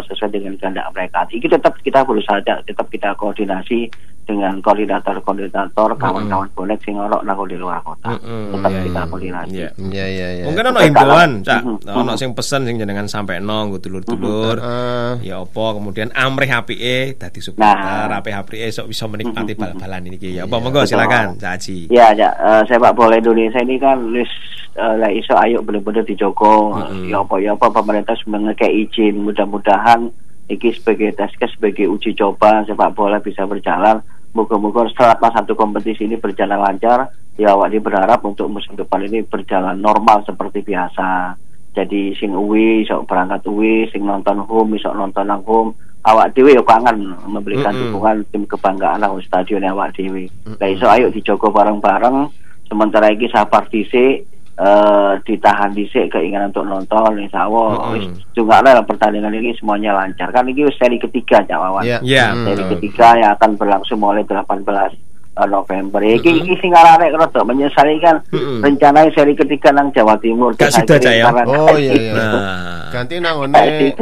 sesuai 0.05 0.29
dengan 0.29 0.53
kehendak 0.61 0.93
mereka. 0.93 1.25
Iki 1.33 1.49
tetap 1.49 1.73
kita 1.81 2.05
berusaha 2.05 2.37
tetap 2.41 2.85
kita 2.93 3.17
koordinasi 3.17 3.89
dengan 4.27 4.59
koordinator-koordinator 4.59 5.95
kawan-kawan 5.95 6.51
bonek 6.51 6.83
sing 6.83 6.99
orok 6.99 7.23
nang 7.23 7.39
di 7.47 7.55
luar 7.55 7.79
kota. 7.79 8.11
Mm-mm, 8.11 8.59
Tetap 8.59 8.71
iya, 8.75 8.81
kita 8.83 8.99
iya. 8.99 9.07
koordinasi. 9.07 9.55
Iya. 9.55 9.69
Iya 9.79 10.05
iya 10.11 10.27
iya. 10.35 10.43
Mungkin 10.51 10.63
ono 10.67 10.79
himbauan, 10.83 11.31
Cak. 11.47 11.61
Ono 11.87 12.11
sing 12.19 12.35
pesen 12.35 12.67
sing 12.67 12.75
jenengan 12.75 13.07
sampai 13.07 13.39
nong 13.39 13.71
nggo 13.71 13.79
dulur-dulur. 13.79 14.59
Heeh. 14.59 15.31
Ya 15.31 15.39
apa 15.39 15.65
kemudian 15.79 16.11
amrih 16.11 16.51
apike 16.51 17.15
dadi 17.15 17.39
supporter, 17.39 18.11
Nah. 18.11 18.19
apik 18.19 18.35
apike 18.35 18.67
sok 18.67 18.91
bisa 18.91 19.07
menikmati 19.07 19.55
bal-balan 19.55 20.11
ini 20.11 20.19
ya. 20.19 20.43
Apa 20.43 20.59
monggo 20.59 20.83
Betul. 20.83 20.91
silakan, 20.91 21.39
Cak 21.39 21.51
Haji. 21.55 21.77
Ya, 21.87 22.11
ya 22.11 22.29
eh, 22.35 22.61
sepak 22.67 22.91
bola 22.91 23.15
Indonesia 23.15 23.63
ini 23.63 23.79
kan 23.79 24.11
wis 24.11 24.29
eh, 24.75 24.95
lah 24.99 25.07
iso 25.07 25.39
ayo 25.39 25.63
bener-bener 25.63 26.03
dijogo. 26.03 26.75
Mm-mm. 26.75 27.07
Ya 27.07 27.23
apa 27.23 27.35
ya 27.39 27.55
apa 27.55 27.71
pemerintah 27.71 28.19
ngekei 28.27 28.91
izin. 28.91 29.23
Mudah-mudahan 29.23 30.11
iki 30.51 30.75
sebagai 30.75 31.15
tes 31.15 31.31
sebagai 31.39 31.87
uji 31.87 32.11
coba 32.11 32.67
sepak 32.67 32.91
bola 32.91 33.23
bisa 33.23 33.47
berjalan. 33.47 34.03
Moga-moga 34.35 34.89
selama 34.91 35.31
satu 35.31 35.55
kompetisi 35.55 36.05
ini 36.07 36.19
berjalan 36.19 36.59
lancar. 36.59 37.11
Ya 37.37 37.53
awak 37.53 37.69
ini 37.69 37.79
berharap 37.79 38.25
untuk 38.25 38.49
musim 38.49 38.73
depan 38.73 39.05
ini 39.05 39.21
berjalan 39.21 39.77
normal 39.77 40.25
seperti 40.25 40.65
biasa. 40.65 41.37
Jadi 41.77 42.17
sing 42.17 42.33
uwi 42.33 42.81
iso 42.81 43.05
berangkat 43.05 43.45
uwi, 43.45 43.85
sing 43.93 44.01
nonton 44.01 44.41
home 44.49 44.81
iso 44.81 44.89
nonton 44.93 45.29
nang 45.29 45.45
home. 45.45 45.77
Awak 46.01 46.33
dewe 46.33 46.55
ya 46.55 46.63
kangen 46.63 47.13
memberikan 47.27 47.75
Mm-mm. 47.75 47.93
dukungan 47.93 48.17
tim 48.31 48.43
kebanggaan 48.49 49.03
nang 49.03 49.21
stadion 49.21 49.67
awak 49.69 49.93
dewe. 49.93 50.25
Lah 50.57 50.69
iso 50.71 50.89
ayo 50.89 51.13
dijogo 51.13 51.53
bareng-bareng 51.53 52.31
sementara 52.65 53.13
iki 53.13 53.29
sabar 53.29 53.69
dhisik 53.69 54.25
eh 54.57 55.11
ditahan 55.21 55.69
dhisik 55.69 56.09
keinginan 56.09 56.49
untuk 56.49 56.65
nonton 56.65 57.13
insya 57.15 57.45
Allah 57.45 57.77
Mm-mm. 57.77 57.93
wis 57.93 58.05
juga 58.33 58.65
dalam 58.65 58.81
pertandingan 58.83 59.29
ini 59.31 59.53
semuanya 59.53 59.93
lancar 59.93 60.33
kan 60.33 60.49
ini 60.49 60.65
seri 60.73 60.97
ketiga 60.97 61.45
Cak 61.45 61.53
Wawan 61.55 61.85
Iya. 61.85 62.01
Iya, 62.01 62.25
Hmm. 62.33 62.41
seri 62.43 62.55
betul. 62.57 62.71
ketiga 62.73 63.07
yang 63.15 63.31
akan 63.33 63.51
berlangsung 63.53 64.01
mulai 64.01 64.25
18 64.25 64.97
eh, 65.37 65.45
November 65.45 66.01
iki 66.01 66.25
Mm-mm. 66.27 66.41
iki 66.43 66.53
sing 66.57 66.73
arek 66.73 67.13
rada 67.13 67.41
menyesali 67.45 68.01
kan 68.01 68.17
Mm-mm. 68.33 68.65
rencana 68.65 69.05
seri 69.13 69.37
ketiga 69.37 69.69
nang 69.69 69.93
Jawa 69.93 70.17
Timur 70.17 70.49
Gak 70.57 70.73
Cak, 70.73 71.05
ya? 71.05 71.29
Oh 71.45 71.77
iya 71.77 71.93
iya. 71.93 72.13
Nah, 72.17 72.89
Ganti 72.89 73.21
nang 73.21 73.37
ngone 73.37 73.93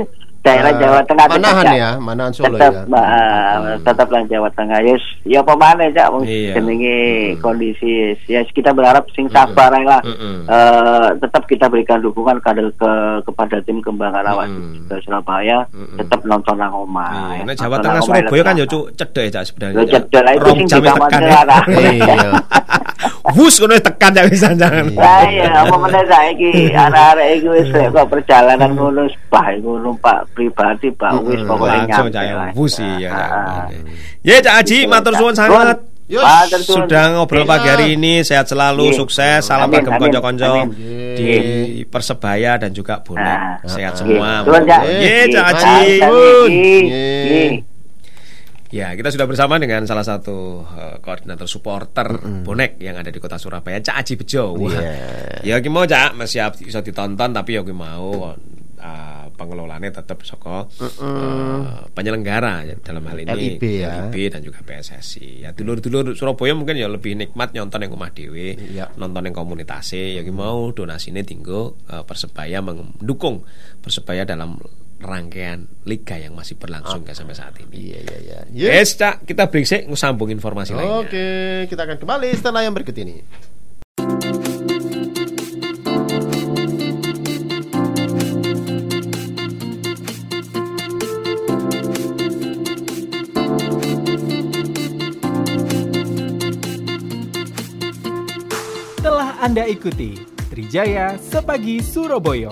daerah 0.45 0.71
eh, 0.71 0.77
Jawa 0.77 0.99
Tengah 1.03 1.25
Manahan 1.27 1.65
ya, 1.73 1.89
Manahan 1.97 2.31
Solo 2.31 2.53
tetap 2.53 2.73
ya. 2.86 2.86
uh, 2.86 3.73
tetap 3.81 4.08
lang 4.13 4.29
Jawa 4.29 4.49
Tengah 4.53 4.79
yes 4.86 5.01
ya 5.25 5.41
pemane 5.41 5.89
cak 5.89 6.08
Iya. 6.21 6.53
jenenge 6.55 6.97
kondisi 7.41 8.13
ya 8.25 8.45
kita 8.45 8.69
berharap 8.71 9.10
sing 9.12 9.25
sabar 9.27 9.73
ae 9.73 9.81
lah 9.81 9.99
Mm-mm. 9.99 10.45
Eh, 10.45 11.08
tetap 11.17 11.43
kita 11.45 11.65
berikan 11.65 11.97
dukungan 11.99 12.38
kader 12.39 12.69
ke 12.77 12.91
kepada 13.25 13.58
tim 13.62 13.81
kembangan 13.81 14.21
awak 14.23 14.45
Mm-mm. 14.47 14.86
ke 14.86 15.01
Surabaya 15.01 15.65
Mm-mm. 15.73 15.97
tetap 15.97 16.21
nonton 16.23 16.55
nang 16.55 16.71
omah 16.71 17.10
Iya, 17.10 17.41
ya. 17.41 17.43
nek 17.43 17.55
Jawa 17.58 17.75
Tengah 17.81 18.01
Surabaya 18.01 18.43
kan 18.45 18.55
ya 18.55 18.65
cuk 18.65 18.86
cedek 18.93 19.23
ya 19.25 19.31
Cak 19.34 19.43
sebenarnya. 19.49 19.84
Cedek 19.89 20.21
lah, 20.21 20.34
itu 20.38 20.49
sing 20.53 20.67
tekan 20.86 21.21
ya. 21.25 21.41
Iya. 21.95 22.17
Wus 23.36 23.58
wis 23.58 23.81
tekan 23.81 24.13
ya 24.13 24.23
bisa 24.29 24.53
jangan. 24.53 24.86
Lah 24.93 25.25
iya, 25.25 25.49
apa 25.65 25.75
meneh 25.75 26.03
saiki 26.05 26.51
arek-arek 26.77 27.27
iki 27.41 27.47
wis 27.49 27.67
kok 27.73 28.08
perjalanan 28.08 28.69
ngono 28.77 29.03
bah 29.27 29.49
ngono 29.58 29.97
Pak 29.97 30.35
pribadi 30.36 30.91
Pak 30.91 31.24
wis 31.24 31.39
Mm-mm. 31.39 31.48
pokoknya 31.48 31.80
Langsung 31.88 32.12
wus 32.54 32.71
sih 32.76 32.91
ya. 33.00 33.12
Cak. 33.15 33.30
Ya 34.21 34.36
Cak 34.43 34.54
Haji 34.60 34.78
matur 34.86 35.13
suwun 35.15 35.32
sangat. 35.32 35.80
Suwun. 36.06 36.86
Sudah 36.86 37.17
ngobrol 37.17 37.50
pagi 37.50 37.65
hari 37.65 37.98
ini 37.98 38.21
sehat 38.21 38.45
selalu, 38.45 38.93
Iya. 38.93 38.98
sukses, 39.02 39.41
salam 39.41 39.74
kagem 39.74 39.98
konco-konco 39.98 40.69
di 41.17 41.30
Persebaya 41.84 42.62
dan 42.62 42.69
juga 42.69 43.02
bonek. 43.02 43.26
Ah. 43.26 43.58
Sehat 43.65 43.98
Ah. 43.98 44.00
semua. 44.04 44.30
Suwun, 44.45 44.63
Cak. 44.69 44.82
Ye 44.86 45.15
Cak 45.26 45.34
Iya, 45.34 45.41
Haji. 45.41 45.78
Suwun. 45.98 46.52
Iya. 46.54 47.02
Iya. 47.26 47.48
Ya, 48.69 48.91
kita 48.91 49.08
sudah 49.08 49.24
bersama 49.24 49.56
dengan 49.56 49.88
salah 49.88 50.04
satu 50.04 50.62
eh, 50.67 51.00
koordinator 51.00 51.48
supporter 51.48 52.06
bonek 52.43 52.76
yang 52.78 53.00
ada 53.00 53.08
di 53.08 53.17
kota 53.17 53.39
Surabaya, 53.39 53.80
Cak 53.80 53.95
Aji 53.98 54.13
Bejo. 54.19 54.54
Wah. 54.54 54.78
Iya. 54.78 54.93
Ya 55.41 55.56
ki 55.58 55.69
mau 55.71 55.88
Cak, 55.88 56.13
masih 56.13 56.38
siap 56.38 56.60
bisa 56.60 56.84
ditonton 56.84 57.32
tapi 57.32 57.56
ya 57.56 57.63
ki 57.63 57.71
mau 57.71 58.30
eh, 58.78 59.24
pengelolaannya 59.36 59.91
tetap 59.91 60.24
soko 60.24 60.71
eh, 60.80 61.63
penyelenggara 61.91 62.65
ya, 62.65 62.76
dalam 62.80 63.04
hal 63.06 63.17
ini 63.19 63.30
LIB 63.30 63.63
ya. 63.63 64.08
LIB 64.10 64.15
dan 64.32 64.41
juga 64.41 64.60
PSSI. 64.63 65.43
Ya 65.43 65.52
dulur-dulur 65.52 66.15
Surabaya 66.15 66.56
mungkin 66.56 66.76
ya 66.76 66.88
lebih 66.88 67.13
nikmat 67.13 67.52
nyonton 67.52 67.84
yang 67.84 67.91
rumah 67.91 68.10
dewe, 68.10 68.56
Iya. 68.56 68.95
nonton 68.95 69.28
yang 69.28 69.36
komunitasnya 69.36 70.17
ya 70.17 70.21
mau 70.32 70.71
donasinya 70.71 71.21
tinggal 71.21 71.76
eh, 71.88 72.04
Persebaya 72.04 72.63
mendukung 72.63 73.43
Persebaya 73.80 74.26
dalam 74.26 74.58
rangkaian 74.95 75.67
liga 75.86 76.15
yang 76.17 76.34
masih 76.34 76.56
berlangsung 76.56 77.04
ya 77.04 77.13
sampai 77.13 77.36
saat 77.36 77.54
ini. 77.62 77.93
Iya 77.93 78.00
iya 78.02 78.17
iya. 78.24 78.39
Yes, 78.80 78.95
Cak, 78.95 79.28
kita 79.28 79.52
break 79.52 79.67
sih 79.67 79.84
ngusambung 79.86 80.32
informasi 80.32 80.71
lainnya. 80.74 81.04
Oke, 81.04 81.28
kita 81.67 81.84
akan 81.84 81.98
kembali 82.00 82.32
setelah 82.34 82.63
yang 82.63 82.74
berikut 82.74 82.95
ini. 82.98 83.19
Anda 99.56 99.72
ikuti 99.72 100.20
Trijaya 100.52 101.15
Sepagi 101.15 101.80
Surabaya 101.80 102.52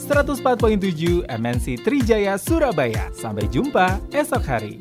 104.7 0.00 1.28
MNC 1.28 1.84
Trijaya 1.84 2.40
Surabaya. 2.40 3.12
Sampai 3.12 3.52
jumpa 3.52 4.00
esok 4.16 4.48
hari. 4.48 4.80